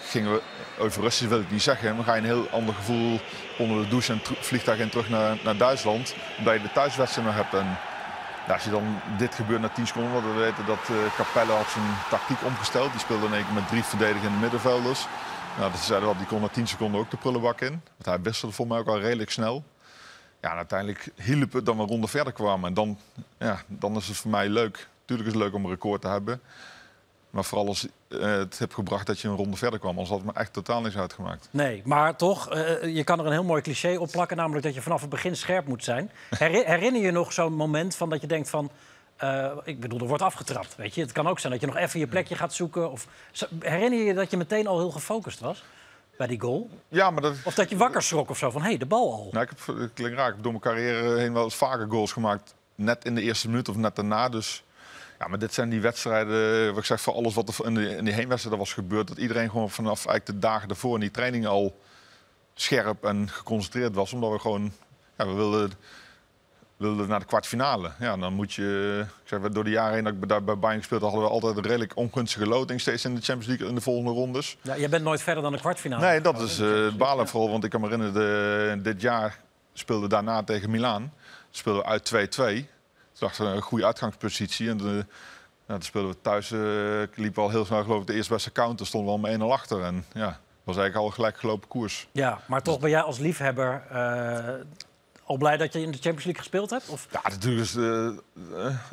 gingen 0.00 0.32
we, 0.32 0.42
euforistisch 0.78 1.28
wil 1.28 1.40
ik 1.40 1.50
niet 1.50 1.62
zeggen... 1.62 1.96
maar 1.96 2.04
ga 2.04 2.14
je 2.14 2.20
een 2.20 2.26
heel 2.26 2.48
ander 2.50 2.74
gevoel 2.74 3.20
onder 3.58 3.82
de 3.82 3.88
douche 3.88 4.12
en 4.12 4.20
vliegtuig 4.22 4.78
in 4.78 4.88
terug 4.88 5.08
naar, 5.08 5.38
naar 5.44 5.56
Duitsland. 5.56 6.14
Omdat 6.38 6.54
je 6.54 6.62
de 6.62 6.72
thuiswedstrijd 6.72 7.26
nog 7.26 7.36
hebt. 7.36 7.54
En 7.54 7.78
als 8.52 8.64
je 8.64 8.70
dan 8.70 9.00
dit 9.18 9.34
gebeurt 9.34 9.60
na 9.60 9.68
10 9.68 9.86
seconden, 9.86 10.34
we 10.34 10.40
weten 10.40 10.66
dat 10.66 10.90
Capelle 11.16 11.52
had 11.52 11.70
zijn 11.70 11.84
tactiek 12.10 12.44
omgesteld. 12.44 12.90
Die 12.90 13.00
speelde 13.00 13.26
in 13.26 13.34
één 13.34 13.44
keer 13.44 13.54
met 13.54 13.68
drie 13.68 13.84
verdedigende 13.84 14.38
middenvelders. 14.38 15.06
Nou, 15.58 15.70
dat 15.70 15.80
zeiden 15.80 16.08
we 16.08 16.16
die 16.16 16.26
kon 16.26 16.40
na 16.40 16.48
10 16.48 16.66
seconden 16.66 17.00
ook 17.00 17.10
de 17.10 17.16
prullenbak 17.16 17.60
in. 17.60 17.82
Want 17.96 18.04
hij 18.04 18.20
wisselde 18.20 18.54
voor 18.54 18.66
mij 18.66 18.78
ook 18.78 18.88
al 18.88 19.00
redelijk 19.00 19.30
snel. 19.30 19.64
Ja, 20.40 20.50
en 20.50 20.56
uiteindelijk 20.56 21.08
hielp 21.22 21.52
het 21.52 21.66
dat 21.66 21.74
we 21.74 21.80
een 21.82 21.88
ronde 21.88 22.06
verder 22.08 22.32
kwamen. 22.32 22.68
En 22.68 22.74
dan, 22.74 22.98
ja, 23.38 23.62
dan 23.66 23.96
is 23.96 24.08
het 24.08 24.16
voor 24.16 24.30
mij 24.30 24.48
leuk. 24.48 24.88
Tuurlijk 25.04 25.28
is 25.28 25.34
het 25.34 25.42
leuk 25.42 25.54
om 25.54 25.64
een 25.64 25.70
record 25.70 26.00
te 26.00 26.08
hebben. 26.08 26.40
Maar 27.30 27.44
vooral 27.44 27.66
als 27.66 27.86
eh, 28.08 28.20
het 28.20 28.58
heb 28.58 28.74
gebracht 28.74 29.06
dat 29.06 29.20
je 29.20 29.28
een 29.28 29.36
ronde 29.36 29.56
verder 29.56 29.78
kwam. 29.78 29.90
Anders 29.90 30.08
had 30.08 30.18
het 30.18 30.26
me 30.26 30.40
echt 30.40 30.52
totaal 30.52 30.80
niks 30.80 30.96
uitgemaakt. 30.96 31.48
Nee, 31.50 31.82
maar 31.84 32.16
toch, 32.16 32.50
eh, 32.50 32.94
je 32.96 33.04
kan 33.04 33.18
er 33.18 33.26
een 33.26 33.32
heel 33.32 33.44
mooi 33.44 33.62
cliché 33.62 33.96
op 33.98 34.10
plakken. 34.10 34.36
Namelijk 34.36 34.64
dat 34.64 34.74
je 34.74 34.82
vanaf 34.82 35.00
het 35.00 35.10
begin 35.10 35.36
scherp 35.36 35.66
moet 35.66 35.84
zijn. 35.84 36.10
Heri- 36.38 36.64
herinner 36.72 37.02
je 37.02 37.10
nog 37.10 37.32
zo'n 37.32 37.54
moment 37.54 37.96
van 37.96 38.10
dat 38.10 38.20
je 38.20 38.26
denkt 38.26 38.50
van... 38.50 38.70
eh, 39.16 39.52
ik 39.64 39.80
bedoel, 39.80 40.00
er 40.00 40.06
wordt 40.06 40.22
afgetrapt, 40.22 40.76
weet 40.76 40.94
je. 40.94 41.00
Het 41.00 41.12
kan 41.12 41.26
ook 41.26 41.38
zijn 41.38 41.52
dat 41.52 41.60
je 41.60 41.66
nog 41.66 41.76
even 41.76 42.00
je 42.00 42.06
plekje 42.06 42.34
gaat 42.34 42.54
zoeken. 42.54 42.90
Of, 42.90 43.06
herinner 43.60 43.98
je 43.98 44.04
je 44.04 44.14
dat 44.14 44.30
je 44.30 44.36
meteen 44.36 44.66
al 44.66 44.78
heel 44.78 44.90
gefocust 44.90 45.40
was 45.40 45.64
bij 46.16 46.26
die 46.26 46.40
goal? 46.40 46.70
Ja, 46.88 47.10
maar 47.10 47.22
dat... 47.22 47.34
Of 47.44 47.54
dat 47.54 47.70
je 47.70 47.76
wakker 47.76 48.02
schrok 48.02 48.30
of 48.30 48.38
zo 48.38 48.50
van, 48.50 48.62
hé, 48.62 48.68
hey, 48.68 48.78
de 48.78 48.86
bal 48.86 49.12
al. 49.12 49.28
Nou, 49.32 49.44
ik 49.44 49.50
heb, 49.56 49.76
het 49.76 49.92
klinkt 49.92 50.16
raar. 50.16 50.28
Ik 50.28 50.34
heb 50.34 50.42
door 50.42 50.52
mijn 50.52 50.64
carrière 50.64 51.18
heen 51.18 51.32
wel 51.32 51.44
eens 51.44 51.54
vaker 51.54 51.86
goals 51.90 52.12
gemaakt. 52.12 52.54
Net 52.74 53.04
in 53.04 53.14
de 53.14 53.22
eerste 53.22 53.48
minuut 53.48 53.68
of 53.68 53.76
net 53.76 53.96
daarna. 53.96 54.28
Dus 54.28 54.64
ja, 55.18 55.26
maar 55.28 55.38
dit 55.38 55.54
zijn 55.54 55.68
die 55.68 55.80
wedstrijden, 55.80 56.68
wat 56.68 56.78
ik 56.78 56.84
zeg, 56.84 57.00
voor 57.00 57.14
alles 57.14 57.34
wat 57.34 57.48
er 57.48 57.66
in, 57.66 57.74
de, 57.74 57.96
in 57.96 58.04
die 58.04 58.14
heenwedstrijden 58.14 58.60
was 58.60 58.72
gebeurd. 58.72 59.08
Dat 59.08 59.18
iedereen 59.18 59.50
gewoon 59.50 59.70
vanaf 59.70 60.06
eigenlijk 60.06 60.26
de 60.26 60.46
dagen 60.46 60.68
ervoor 60.68 60.94
in 60.94 61.00
die 61.00 61.10
training 61.10 61.46
al 61.46 61.80
scherp 62.54 63.04
en 63.04 63.28
geconcentreerd 63.28 63.94
was. 63.94 64.12
Omdat 64.12 64.32
we 64.32 64.38
gewoon, 64.38 64.72
ja, 65.18 65.26
we 65.26 65.32
wilden, 65.32 65.72
wilden 66.76 67.08
naar 67.08 67.20
de 67.20 67.26
kwartfinale. 67.26 67.90
Ja, 67.98 68.16
dan 68.16 68.32
moet 68.32 68.52
je, 68.52 69.00
ik 69.22 69.28
zeg, 69.28 69.40
door 69.40 69.64
de 69.64 69.70
jaren 69.70 69.94
heen 69.94 70.04
dat 70.04 70.12
ik 70.12 70.28
daar 70.28 70.44
bij 70.44 70.58
Bayern 70.58 70.78
gespeeld 70.78 71.00
had, 71.00 71.10
hadden 71.10 71.28
we 71.28 71.34
altijd 71.34 71.56
een 71.56 71.62
redelijk 71.62 71.96
ongunstige 71.96 72.46
loting 72.46 72.80
steeds 72.80 73.04
in 73.04 73.14
de 73.14 73.20
Champions 73.20 73.46
League 73.46 73.68
in 73.68 73.74
de 73.74 73.80
volgende 73.80 74.10
rondes. 74.10 74.56
Ja, 74.62 74.74
je 74.74 74.88
bent 74.88 75.04
nooit 75.04 75.22
verder 75.22 75.42
dan 75.42 75.52
de 75.52 75.58
kwartfinale. 75.58 76.06
Nee, 76.06 76.20
dat 76.20 76.40
is 76.40 76.58
eh, 76.58 76.84
het 76.84 76.96
balen 76.96 77.28
vooral. 77.28 77.50
Want 77.50 77.64
ik 77.64 77.70
kan 77.70 77.80
me 77.80 77.88
herinneren, 77.88 78.14
de, 78.14 78.82
dit 78.82 79.00
jaar 79.00 79.38
speelde 79.72 80.08
daarna 80.08 80.42
tegen 80.42 80.70
Milaan. 80.70 81.12
Speelden 81.50 81.82
we 81.82 81.88
uit 81.88 82.14
2-2. 82.14 82.26
Toen 82.36 82.66
dachten 83.18 83.50
we 83.50 83.56
een 83.56 83.62
goede 83.62 83.84
uitgangspositie. 83.86 84.68
En 84.68 84.76
de, 84.76 84.84
nou, 84.84 85.04
toen 85.66 85.82
speelden 85.82 86.10
we 86.10 86.20
thuis. 86.20 86.52
ik 87.10 87.16
liep 87.16 87.38
al 87.38 87.50
heel 87.50 87.64
snel, 87.64 87.82
geloof 87.82 88.00
ik, 88.00 88.06
de 88.06 88.14
eerste 88.14 88.32
beste 88.32 88.52
counter. 88.52 88.86
Stonden 88.86 89.20
we 89.20 89.28
al 89.28 89.38
met 89.38 89.40
1-0 89.40 89.42
achter. 89.42 89.82
En 89.82 90.04
ja, 90.12 90.40
was 90.64 90.76
eigenlijk 90.76 91.06
al 91.06 91.10
gelijk 91.10 91.38
gelopen 91.38 91.68
koers. 91.68 92.08
Ja, 92.12 92.40
maar 92.46 92.62
toch 92.62 92.78
ben 92.78 92.90
jij 92.90 93.00
als 93.00 93.18
liefhebber 93.18 93.82
eh, 93.90 94.54
al 95.26 95.36
blij 95.36 95.56
dat 95.56 95.72
je 95.72 95.80
in 95.80 95.90
de 95.90 95.98
Champions 95.98 96.24
League 96.24 96.42
gespeeld 96.42 96.70
hebt? 96.70 96.88
Of? 96.88 97.06
Ja, 97.10 97.20
natuurlijk 97.22 97.62
is 97.62 97.76
eh, 97.76 98.06
eh, 98.06 98.14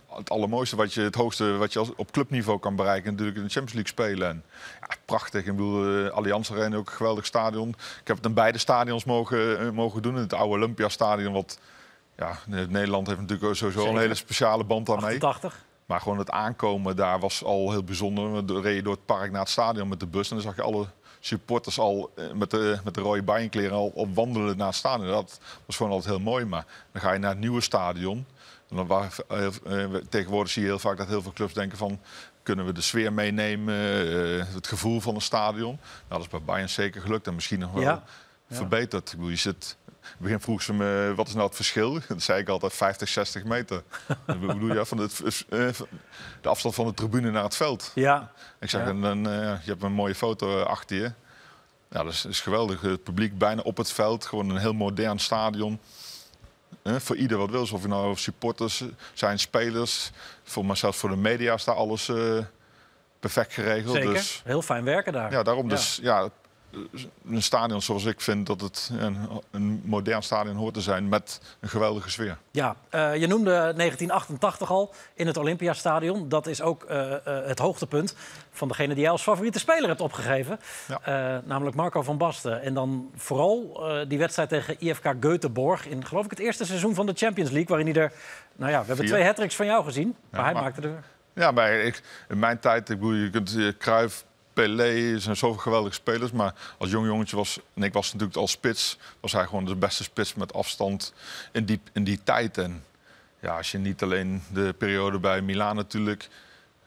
het 0.09 0.29
allermooiste, 0.29 0.75
wat 0.75 0.93
je, 0.93 1.01
het 1.01 1.15
hoogste 1.15 1.57
wat 1.57 1.73
je 1.73 1.79
als, 1.79 1.95
op 1.95 2.11
clubniveau 2.11 2.59
kan 2.59 2.75
bereiken, 2.75 3.11
natuurlijk 3.11 3.37
in 3.37 3.43
de 3.43 3.49
Champions 3.49 3.73
League 3.73 3.91
spelen. 3.91 4.29
En, 4.29 4.43
ja, 4.81 4.95
prachtig. 5.05 5.45
Ik 5.45 5.51
bedoel, 5.51 6.05
eh, 6.05 6.11
Allianz 6.11 6.51
Arena 6.51 6.75
ook 6.75 6.87
een 6.87 6.95
geweldig 6.95 7.25
stadion. 7.25 7.69
Ik 7.69 8.07
heb 8.07 8.17
het 8.17 8.25
in 8.25 8.33
beide 8.33 8.57
stadions 8.57 9.03
mogen, 9.03 9.73
mogen 9.73 10.01
doen. 10.01 10.15
In 10.15 10.21
het 10.21 10.33
oude 10.33 10.55
Olympiastadion, 10.55 11.33
wat 11.33 11.59
ja, 12.17 12.37
Nederland 12.47 13.07
heeft 13.07 13.19
natuurlijk 13.19 13.55
sowieso 13.55 13.79
Zeker. 13.79 13.95
een 13.95 14.01
hele 14.01 14.15
speciale 14.15 14.63
band 14.63 14.85
daarmee. 14.85 15.23
88. 15.23 15.65
Maar 15.93 16.01
gewoon 16.01 16.17
het 16.17 16.31
aankomen 16.31 16.95
daar 16.95 17.19
was 17.19 17.43
al 17.43 17.71
heel 17.71 17.83
bijzonder. 17.83 18.45
We 18.45 18.61
reden 18.61 18.83
door 18.83 18.93
het 18.93 19.05
park 19.05 19.31
naar 19.31 19.41
het 19.41 19.49
stadion 19.49 19.87
met 19.87 19.99
de 19.99 20.05
bus. 20.05 20.29
En 20.29 20.35
dan 20.35 20.45
zag 20.45 20.55
je 20.55 20.61
alle 20.61 20.87
supporters 21.19 21.79
al 21.79 22.11
eh, 22.15 22.31
met 22.31 22.51
de, 22.51 22.79
met 22.83 22.93
de 22.93 23.01
rode 23.01 23.23
Bayern-kleren 23.23 23.77
al 23.77 23.87
op 23.87 24.15
wandelen 24.15 24.57
naar 24.57 24.67
het 24.67 24.75
stadion. 24.75 25.07
Dat 25.07 25.39
was 25.65 25.75
gewoon 25.75 25.91
altijd 25.91 26.15
heel 26.15 26.23
mooi. 26.23 26.45
Maar 26.45 26.65
dan 26.91 27.01
ga 27.01 27.13
je 27.13 27.19
naar 27.19 27.29
het 27.29 27.39
nieuwe 27.39 27.61
stadion. 27.61 28.25
En 28.69 28.75
dan 28.75 28.87
waar, 28.87 29.15
eh, 29.27 29.45
eh, 29.45 29.93
tegenwoordig 30.09 30.51
zie 30.51 30.61
je 30.61 30.67
heel 30.67 30.79
vaak 30.79 30.97
dat 30.97 31.07
heel 31.07 31.21
veel 31.21 31.33
clubs 31.33 31.53
denken 31.53 31.77
van... 31.77 31.99
kunnen 32.43 32.65
we 32.65 32.71
de 32.71 32.81
sfeer 32.81 33.13
meenemen, 33.13 33.75
het 34.53 34.67
gevoel 34.67 34.99
van 34.99 35.15
een 35.15 35.21
stadion. 35.21 35.79
Nou, 35.79 36.07
dat 36.07 36.19
is 36.19 36.27
bij 36.27 36.41
Bayern 36.41 36.69
zeker 36.69 37.01
gelukt 37.01 37.27
en 37.27 37.35
misschien 37.35 37.59
nog 37.59 37.71
wel. 37.71 37.81
Ja. 37.83 38.03
verbeterd. 38.49 39.11
Ik 39.11 39.15
bedoel, 39.15 39.29
je 39.31 39.35
zit... 39.35 39.77
In 40.03 40.09
het 40.11 40.19
begin 40.19 40.39
vroeg 40.39 40.61
ze 40.61 40.73
me, 40.73 41.13
wat 41.15 41.27
is 41.27 41.33
nou 41.33 41.45
het 41.45 41.55
verschil? 41.55 41.99
Dan 42.07 42.21
zei 42.21 42.39
ik 42.41 42.49
altijd 42.49 42.73
50, 42.73 43.09
60 43.09 43.43
meter. 43.43 43.83
Wat 44.25 44.39
bedoel 44.39 44.73
je? 44.73 44.85
Van 44.85 44.97
het, 44.97 45.21
eh, 45.49 45.67
de 46.41 46.49
afstand 46.49 46.75
van 46.75 46.85
de 46.85 46.93
tribune 46.93 47.31
naar 47.31 47.43
het 47.43 47.55
veld. 47.55 47.91
Ja. 47.95 48.31
Ik 48.59 48.69
zeg, 48.69 48.81
Ja. 48.81 48.87
en 48.87 49.25
eh, 49.25 49.63
je 49.63 49.69
hebt 49.71 49.83
een 49.83 49.91
mooie 49.93 50.15
foto 50.15 50.59
eh, 50.59 50.65
achter 50.65 50.97
je. 50.97 51.11
Ja, 51.89 52.03
dat 52.03 52.13
is, 52.13 52.25
is 52.25 52.41
geweldig. 52.41 52.81
Het 52.81 53.03
publiek 53.03 53.37
bijna 53.37 53.61
op 53.61 53.77
het 53.77 53.91
veld. 53.91 54.25
Gewoon 54.25 54.49
een 54.49 54.57
heel 54.57 54.73
modern 54.73 55.19
stadion. 55.19 55.79
Eh, 56.83 56.95
voor 56.95 57.15
ieder 57.15 57.37
wat 57.37 57.49
wil. 57.49 57.61
Of 57.61 57.81
je 57.81 57.87
nou 57.87 58.15
supporters 58.15 58.83
zijn, 59.13 59.39
spelers. 59.39 60.11
Voor 60.43 60.65
mezelf, 60.65 60.95
voor 60.95 61.09
de 61.09 61.15
media 61.15 61.53
is 61.53 61.63
daar 61.63 61.75
alles 61.75 62.11
perfect 63.19 63.53
geregeld. 63.53 63.95
Zeker. 63.95 64.13
Dus, 64.13 64.41
Heel 64.45 64.61
fijn 64.61 64.83
werken 64.83 65.13
daar. 65.13 65.31
ja, 65.31 65.43
daarom 65.43 65.69
Ja. 65.69 65.75
dus 65.75 65.99
ja, 66.01 66.29
een 67.29 67.41
stadion 67.41 67.81
zoals 67.81 68.05
ik 68.05 68.21
vind 68.21 68.47
dat 68.47 68.61
het 68.61 68.91
een, 68.97 69.17
een 69.51 69.81
modern 69.85 70.23
stadion 70.23 70.55
hoort 70.55 70.73
te 70.73 70.81
zijn 70.81 71.09
met 71.09 71.41
een 71.59 71.69
geweldige 71.69 72.09
sfeer. 72.09 72.37
Ja, 72.51 72.75
eh, 72.89 73.15
je 73.15 73.27
noemde 73.27 73.51
1988 73.51 74.71
al 74.71 74.93
in 75.13 75.27
het 75.27 75.37
Olympiastadion. 75.37 76.29
Dat 76.29 76.47
is 76.47 76.61
ook 76.61 76.83
eh, 76.83 77.13
eh, 77.13 77.19
het 77.47 77.59
hoogtepunt 77.59 78.15
van 78.51 78.67
degene 78.67 78.93
die 78.93 79.03
jij 79.03 79.11
als 79.11 79.21
favoriete 79.21 79.59
speler 79.59 79.89
hebt 79.89 80.01
opgegeven. 80.01 80.59
Namelijk 81.45 81.75
Marco 81.75 82.01
van 82.01 82.17
Basten. 82.17 82.61
En 82.61 82.73
dan 82.73 83.11
vooral 83.15 83.83
die 84.07 84.17
wedstrijd 84.17 84.49
tegen 84.49 84.75
IFK 84.79 85.13
Göteborg... 85.19 85.87
in 85.89 86.05
geloof 86.05 86.25
ik 86.25 86.29
het 86.29 86.39
eerste 86.39 86.65
seizoen 86.65 86.95
van 86.95 87.05
de 87.05 87.13
Champions 87.15 87.49
League... 87.51 87.75
waarin 87.75 87.93
hij 87.93 88.03
er... 88.03 88.11
Nou 88.55 88.71
ja, 88.71 88.79
we 88.79 88.85
hebben 88.85 89.05
Vier. 89.05 89.15
twee 89.15 89.25
hat 89.25 89.53
van 89.53 89.65
jou 89.65 89.83
gezien. 89.83 90.15
Maar 90.29 90.39
Ja, 90.39 90.45
hij 90.45 90.53
maar- 90.53 90.63
maakte 90.63 90.81
er... 90.81 91.03
Ja, 91.35 91.51
maar 91.51 91.73
ik, 91.73 92.01
in 92.29 92.39
mijn 92.39 92.59
tijd, 92.59 92.89
ik 92.89 92.99
bedoel, 92.99 93.13
je 93.13 93.29
kunt 93.29 93.57
Cruijff, 93.77 94.25
Pelé, 94.53 95.19
zijn 95.19 95.35
zoveel 95.35 95.61
geweldige 95.61 95.93
spelers. 95.93 96.31
Maar 96.31 96.53
als 96.77 96.89
jong 96.89 97.05
jongetje 97.05 97.35
was, 97.35 97.59
en 97.73 97.83
ik 97.83 97.93
was 97.93 98.11
natuurlijk 98.13 98.37
al 98.39 98.47
spits, 98.47 98.97
was 99.19 99.31
hij 99.31 99.45
gewoon 99.45 99.65
de 99.65 99.75
beste 99.75 100.03
spits 100.03 100.33
met 100.33 100.53
afstand 100.53 101.13
in 101.51 101.65
die, 101.65 101.81
in 101.93 102.03
die 102.03 102.19
tijd. 102.23 102.57
En 102.57 102.83
ja, 103.39 103.57
als 103.57 103.71
je 103.71 103.77
niet 103.77 104.03
alleen 104.03 104.43
de 104.53 104.75
periode 104.77 105.19
bij 105.19 105.41
Milaan 105.41 105.75
natuurlijk, 105.75 106.27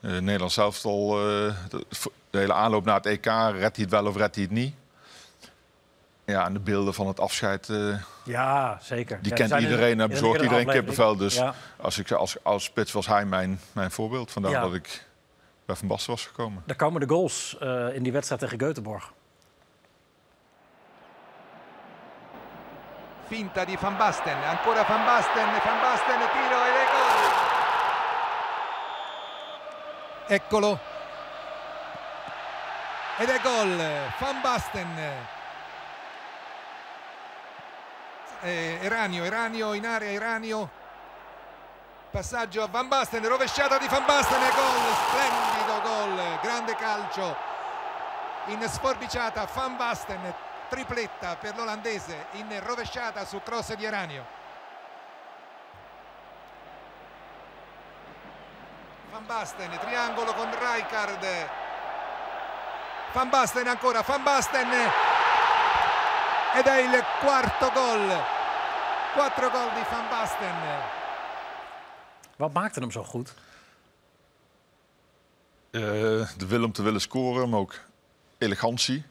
eh 0.01 0.11
Nederland 0.19 0.53
zelf 0.53 0.85
al, 0.85 1.19
eh, 1.19 1.55
de, 1.69 1.85
de 2.31 2.39
hele 2.39 2.53
aanloop 2.53 2.85
naar 2.85 2.97
het 2.97 3.07
EK, 3.07 3.27
redt 3.27 3.77
hij 3.77 3.85
het 3.85 3.91
wel 3.91 4.07
of 4.07 4.17
redt 4.17 4.35
hij 4.35 4.45
het 4.45 4.53
niet. 4.53 4.75
Ja, 6.25 6.45
en 6.47 6.53
de 6.53 6.59
beelden 6.59 6.95
van 6.95 7.07
het 7.07 7.21
afscheid, 7.21 7.69
eh, 7.69 7.95
Ja, 8.25 8.79
zeker. 8.83 9.19
die 9.23 9.31
Ja, 9.31 9.37
kent 9.47 9.61
iedereen, 9.63 9.99
een 9.99 10.09
bezorgt 10.09 10.43
iedereen 10.43 10.67
kippenvel. 10.67 11.17
Dus 11.17 11.35
Ja. 11.35 11.55
als, 11.77 11.99
ik, 11.99 12.11
als, 12.11 12.37
als 12.43 12.65
spits 12.65 12.93
was 12.93 13.07
hij 13.07 13.25
mijn, 13.25 13.61
mijn 13.73 13.91
voorbeeld. 13.91 14.31
Vandaar 14.33 14.51
Ja. 14.53 14.61
dat 14.61 14.75
ik 14.75 15.07
bij 15.67 15.77
Van 15.77 15.89
Basten 15.89 16.11
was 16.11 16.27
gekomen. 16.27 16.63
Daar 16.67 16.77
komen 16.77 17.01
de 17.01 17.09
goals 17.09 17.59
eh, 17.59 17.95
in 17.95 18.03
die 18.03 18.13
wedstrijd 18.13 18.41
tegen 18.41 18.59
Göteborg. 18.59 19.13
Finta 23.27 23.65
di 23.65 23.79
Van 23.79 23.97
Basten, 23.97 24.45
ancora 24.45 24.85
Van 24.85 25.05
Basten, 25.05 25.61
Van 25.61 25.81
Basten, 25.81 26.19
tiro 26.19 26.65
ed 26.65 26.75
è 26.75 26.87
gol. 26.93 27.33
Eccolo. 30.29 30.79
Ed 33.19 33.29
è 33.29 33.41
gol, 33.43 33.77
Van 34.19 34.41
Basten. 34.43 34.89
Eh, 38.43 38.85
Eranio, 38.85 39.25
Eranio 39.25 39.73
in 39.73 39.87
area, 39.87 40.11
Eranio. 40.11 40.71
Passaggio 42.11 42.63
a 42.63 42.69
Van 42.69 42.89
Basten, 42.89 43.27
rovesciata 43.29 43.79
di 43.79 43.89
Van 43.89 44.05
Basten 44.07 44.43
e 44.43 44.51
gol, 44.51 44.95
splendido 44.95 45.47
gol, 45.47 45.56
grande 46.47 46.77
calcio. 46.77 47.37
In 48.47 48.63
sforbiciata 48.69 49.49
Van 49.53 49.77
Basten, 49.77 50.33
tripletta 50.69 51.35
per 51.35 51.57
l'olandese 51.57 52.27
in 52.33 52.47
rovesciata 52.63 53.25
su 53.25 53.43
cross 53.43 53.75
di 53.75 53.85
Eranio. 53.85 54.25
Van 59.11 59.27
Basten, 59.27 59.77
triangolo 59.81 60.33
con 60.35 60.49
Rijkaard. 60.57 61.27
Van 63.11 63.29
Basten 63.29 63.67
ancora, 63.67 64.03
Van 64.03 64.23
Basten. 64.23 64.71
Ed 66.55 66.67
è 66.67 66.77
il 66.77 67.05
quarto 67.19 67.71
gol 67.73 68.25
4 69.15 69.51
gol 69.51 69.73
di 69.75 69.83
Van 69.89 70.09
Basten. 70.09 70.55
Wat 72.37 72.53
maakte 72.53 72.81
hem 72.81 72.91
zo 72.91 73.03
goed? 73.03 73.35
Eh, 75.77 75.83
de 76.37 76.47
wil 76.47 76.65
om 76.65 76.73
te 76.73 76.83
willen 76.83 77.01
scoren, 77.01 77.49
maar 77.49 77.61
ook 77.61 77.75
elegantie. 78.39 79.05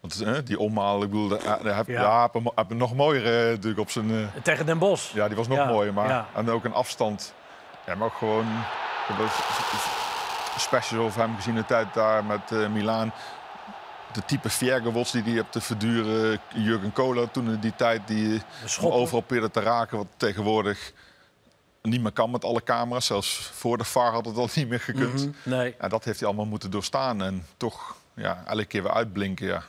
Want 0.00 0.20
eh, 0.22 0.34
die 0.44 0.58
omhaal, 0.58 1.02
ik 1.02 1.10
bedoel, 1.10 1.28
daar 1.28 1.76
heb, 1.76 1.86
Ja. 1.88 2.30
heb, 2.54 2.68
nog 2.74 2.94
mooier 2.94 3.50
natuurlijk 3.50 3.80
op 3.80 3.90
zijn... 3.90 4.10
eh, 4.10 4.42
Tegen 4.42 4.66
Den 4.66 4.78
Bosch. 4.78 5.12
ja, 5.14 5.26
die 5.26 5.36
was 5.36 5.48
nog 5.48 5.58
Ja, 5.58 5.64
mooier, 5.66 5.92
maar 5.92 6.08
ja. 6.08 6.26
en 6.34 6.50
ook 6.50 6.64
een 6.64 6.72
afstand. 6.74 7.34
Ja, 7.86 7.94
maar 7.94 8.06
ook 8.06 8.14
gewoon... 8.14 8.46
Special 10.58 11.04
over 11.04 11.20
hem 11.20 11.36
gezien 11.36 11.54
de 11.54 11.64
tijd 11.64 11.94
daar 11.94 12.24
met 12.24 12.52
eh 12.52 12.68
Milaan. 12.68 13.12
De 14.12 14.24
type 14.24 14.50
Fjergewots 14.50 15.10
die 15.12 15.22
hij 15.22 15.32
hebt 15.32 15.52
te 15.52 15.60
verduren. 15.60 16.38
Jurgen 16.54 16.92
Kohler 16.92 17.30
toen 17.30 17.48
in 17.50 17.60
die 17.60 17.74
tijd 17.76 18.00
die 18.06 18.42
overal 18.80 19.20
probeerde 19.20 19.50
te 19.50 19.60
raken. 19.60 19.96
Wat 19.96 20.06
tegenwoordig 20.16 20.92
niet 21.88 22.00
meer 22.02 22.12
kan 22.12 22.30
met 22.30 22.44
alle 22.44 22.62
camera's. 22.62 23.06
Zelfs 23.06 23.50
voor 23.54 23.78
de 23.78 23.84
VAR 23.84 24.12
had 24.12 24.24
het 24.24 24.36
al 24.36 24.48
niet 24.54 24.68
meer 24.68 24.80
gekund. 24.80 25.20
Mhm, 25.26 25.30
nee. 25.42 25.74
En 25.78 25.88
dat 25.88 26.04
heeft 26.04 26.18
hij 26.18 26.28
allemaal 26.28 26.46
moeten 26.46 26.70
doorstaan. 26.70 27.22
En 27.22 27.46
toch 27.56 27.96
ja, 28.14 28.42
elke 28.46 28.64
keer 28.64 28.82
weer 28.82 28.92
uitblinken. 28.92 29.46
Ja. 29.46 29.62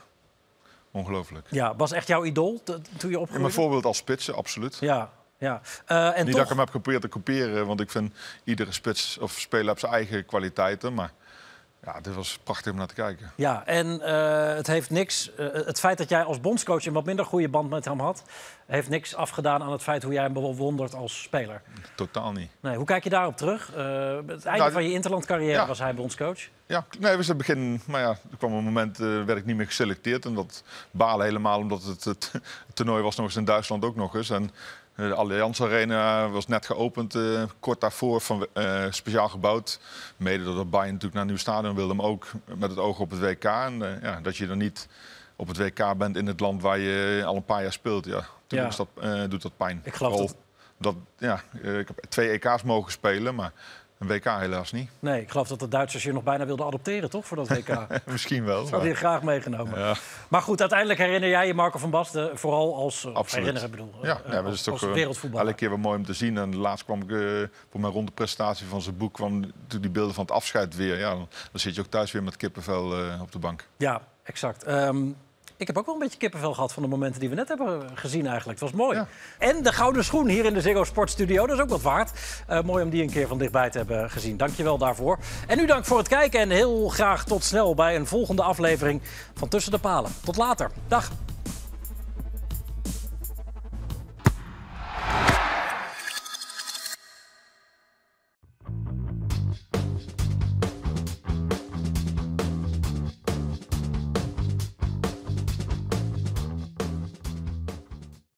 Ongelooflijk. 0.90 1.46
Ja, 1.50 1.76
was 1.76 1.92
echt 1.92 2.06
jouw 2.06 2.24
idool 2.24 2.62
toen 2.64 2.82
je 2.98 3.06
In 3.06 3.16
opgroeide? 3.16 3.38
mijn 3.38 3.52
voorbeeld 3.52 3.84
als 3.84 3.96
spitsen, 3.96 4.34
absoluut. 4.34 4.76
Ja, 4.80 5.10
ja. 5.38 5.60
Eh, 5.86 6.06
en 6.06 6.12
Niet 6.14 6.24
toch... 6.26 6.34
dat 6.34 6.42
ik 6.42 6.48
hem 6.48 6.58
heb 6.58 6.70
geprobeerd 6.70 7.02
te 7.02 7.08
kopiëren, 7.08 7.66
want 7.66 7.80
ik 7.80 7.90
vind 7.90 8.14
iedere 8.44 8.72
spits 8.72 9.18
of 9.18 9.32
speler 9.32 9.66
heeft 9.66 9.80
zijn 9.80 9.92
eigen 9.92 10.26
kwaliteiten. 10.26 10.94
Maar 10.94 11.12
ja, 11.84 12.00
dit 12.00 12.14
was 12.14 12.38
prachtig 12.42 12.72
om 12.72 12.78
naar 12.78 12.86
te 12.86 12.94
kijken. 12.94 13.32
Ja, 13.34 13.66
en 13.66 14.00
eh, 14.00 14.54
het 14.54 14.66
heeft 14.66 14.90
niks. 14.90 15.34
eh, 15.34 15.46
het 15.52 15.80
feit 15.80 15.98
dat 15.98 16.08
jij 16.08 16.22
als 16.22 16.40
bondscoach 16.40 16.86
een 16.86 16.92
wat 16.92 17.04
minder 17.04 17.24
goede 17.24 17.48
band 17.48 17.70
met 17.70 17.84
hem 17.84 18.00
had, 18.00 18.22
heeft 18.66 18.88
niks 18.88 19.14
afgedaan 19.14 19.62
aan 19.62 19.72
het 19.72 19.82
feit 19.82 20.02
hoe 20.02 20.12
jij 20.12 20.22
hem 20.22 20.32
bewondert 20.32 20.94
als 20.94 21.22
speler. 21.22 21.62
Totaal 21.94 22.32
niet. 22.32 22.50
Nee, 22.60 22.76
hoe 22.76 22.86
kijk 22.86 23.04
je 23.04 23.10
daarop 23.10 23.36
terug? 23.36 23.72
Eh, 23.74 24.16
het 24.26 24.44
einde 24.44 24.60
Nou, 24.60 24.72
van 24.72 24.84
je 24.84 24.92
interlandcarrière 24.92 25.52
ja. 25.52 25.66
was 25.66 25.78
hij 25.78 25.94
bondscoach. 25.94 26.38
Ja, 26.66 26.86
nee, 26.98 27.16
we 27.16 27.22
zijn 27.22 27.36
begin. 27.36 27.80
Maar 27.86 28.00
ja, 28.00 28.08
er 28.08 28.36
kwam 28.38 28.52
een 28.52 28.64
moment, 28.64 28.96
werd 28.98 29.36
ik 29.36 29.44
niet 29.44 29.56
meer 29.56 29.66
geselecteerd. 29.66 30.24
En 30.24 30.34
dat 30.34 30.62
balen 30.90 31.26
helemaal, 31.26 31.58
omdat 31.58 31.82
het, 31.82 32.04
het, 32.04 32.32
toernooi 32.74 33.02
was 33.02 33.16
nog 33.16 33.26
eens 33.26 33.36
in 33.36 33.44
Duitsland 33.44 33.84
ook 33.84 33.96
nog 33.96 34.14
eens. 34.14 34.30
En 34.30 34.50
de 35.06 35.14
Allianz 35.14 35.60
Arena 35.60 36.28
was 36.28 36.46
net 36.46 36.66
geopend, 36.66 37.14
eh, 37.14 37.42
kort 37.60 37.80
daarvoor, 37.80 38.20
van, 38.20 38.46
eh, 38.52 38.84
speciaal 38.90 39.28
gebouwd. 39.28 39.80
Mede 40.16 40.44
doordat 40.44 40.70
Bayern 40.70 40.86
natuurlijk 40.92 41.14
naar 41.14 41.22
een 41.22 41.28
nieuw 41.28 41.38
stadion 41.38 41.74
wilde, 41.74 41.94
maar 41.94 42.06
ook 42.06 42.26
met 42.44 42.70
het 42.70 42.78
oog 42.78 42.98
op 42.98 43.10
het 43.10 43.20
WK. 43.20 43.44
En 43.44 43.82
eh, 43.96 44.02
ja, 44.02 44.20
dat 44.20 44.36
je 44.36 44.46
dan 44.46 44.58
niet 44.58 44.88
op 45.36 45.48
het 45.48 45.56
WK 45.56 45.94
bent 45.98 46.16
in 46.16 46.26
het 46.26 46.40
land 46.40 46.62
waar 46.62 46.78
je 46.78 47.22
al 47.26 47.36
een 47.36 47.44
paar 47.44 47.62
jaar 47.62 47.72
speelt. 47.72 48.04
Ja, 48.06 48.24
dat, 48.46 48.88
eh, 49.00 49.22
doet 49.28 49.42
dat 49.42 49.56
pijn. 49.56 49.80
Ik 49.84 49.94
geloof 49.94 50.12
Vooral 50.12 50.34
dat- 50.78 50.94
dat 50.94 50.94
ja, 51.18 51.42
ik 51.70 51.86
heb 51.88 52.04
twee 52.08 52.30
EK's 52.30 52.62
mogen 52.62 52.92
spelen, 52.92 53.34
maar 53.34 53.52
een 53.98 54.06
WK 54.06 54.24
helaas 54.24 54.72
niet. 54.72 54.90
Nee, 54.98 55.20
ik 55.20 55.30
geloof 55.30 55.48
dat 55.48 55.60
de 55.60 55.68
Duitsers 55.68 56.02
je 56.02 56.12
nog 56.12 56.22
bijna 56.22 56.46
wilden 56.46 56.66
adopteren, 56.66 57.10
toch? 57.10 57.26
Voor 57.26 57.36
dat 57.36 57.48
WK. 57.48 57.86
Misschien 58.06 58.44
wel. 58.44 58.60
Dat 58.62 58.70
had 58.70 58.78
maar- 58.80 58.88
je 58.88 58.94
graag 58.94 59.22
meegenomen. 59.22 59.78
Ja. 59.78 59.94
Maar 60.28 60.42
goed, 60.42 60.60
uiteindelijk 60.60 60.98
herinner 60.98 61.28
jij 61.28 61.46
je 61.46 61.54
Marco 61.54 61.78
van 61.78 61.90
Basten 61.90 62.38
vooral 62.38 62.74
als 62.76 63.04
uh, 63.04 63.14
Absoluut. 63.14 63.44
herinneren, 63.46 63.70
bedoel, 63.70 63.94
Ja, 64.06 64.20
eh, 64.26 64.32
ja, 64.32 64.42
dat 64.42 64.52
is 64.52 64.62
toch 64.62 64.82
eh, 64.82 64.92
wereldvoetballer. 64.92 65.46
elke 65.46 65.58
keer 65.58 65.68
weer 65.68 65.78
mooi 65.80 65.98
om 65.98 66.04
te 66.04 66.12
zien. 66.14 66.38
En 66.38 66.56
laatst 66.56 66.84
kwam 66.84 67.02
ik 67.02 67.10
eh, 67.10 67.18
voor 67.70 67.80
mijn 67.80 67.92
ronde 67.92 68.12
presentatie 68.12 68.66
van 68.66 68.82
zijn 68.82 68.96
boek, 68.96 69.14
kwam 69.14 69.40
natuurlijk 69.40 69.82
die 69.82 69.90
beelden 69.90 70.14
van 70.14 70.24
het 70.24 70.32
afscheid 70.32 70.76
weer. 70.76 70.98
Ja, 70.98 71.08
dan, 71.10 71.28
dan 71.50 71.60
zit 71.60 71.74
je 71.74 71.80
ook 71.80 71.86
thuis 71.86 72.12
weer 72.12 72.22
met 72.22 72.36
kippenvel 72.36 72.98
eh, 72.98 73.20
op 73.22 73.32
de 73.32 73.38
bank. 73.38 73.66
Ja, 73.76 74.00
exact. 74.22 74.62
Ehm, 74.64 75.06
ik 75.58 75.66
heb 75.66 75.78
ook 75.78 75.86
wel 75.86 75.94
een 75.94 76.00
beetje 76.00 76.18
kippenvel 76.18 76.54
gehad 76.54 76.72
van 76.72 76.82
de 76.82 76.88
momenten 76.88 77.20
die 77.20 77.28
we 77.28 77.34
net 77.34 77.48
hebben 77.48 77.90
gezien 77.94 78.26
eigenlijk. 78.26 78.60
Het 78.60 78.70
was 78.70 78.78
mooi. 78.78 79.04
En 79.38 79.62
de 79.62 79.72
gouden 79.72 80.04
schoen 80.04 80.28
hier 80.28 80.44
in 80.44 80.54
de 80.54 80.60
Ziggo 80.60 80.84
Sport 80.84 81.10
Studio, 81.10 81.46
dat 81.46 81.56
is 81.56 81.62
ook 81.62 81.68
wat 81.68 81.82
waard. 81.82 82.10
Eh, 82.46 82.62
mooi 82.62 82.84
om 82.84 82.90
die 82.90 83.02
een 83.02 83.10
keer 83.10 83.28
van 83.28 83.38
dichtbij 83.38 83.70
te 83.70 83.78
hebben 83.78 84.10
gezien. 84.10 84.36
Dank 84.36 84.54
je 84.54 84.62
wel 84.62 84.78
daarvoor. 84.78 85.18
En 85.46 85.58
u 85.58 85.66
dank 85.66 85.84
voor 85.84 85.98
het 85.98 86.08
kijken 86.08 86.40
en 86.40 86.50
heel 86.50 86.88
graag 86.88 87.24
tot 87.24 87.44
snel 87.44 87.74
bij 87.74 87.96
een 87.96 88.06
volgende 88.06 88.42
aflevering 88.42 89.00
van 89.34 89.48
Tussen 89.48 89.72
de 89.72 89.78
Palen. 89.78 90.10
Tot 90.24 90.36
later. 90.36 90.70
Dag. 90.88 91.10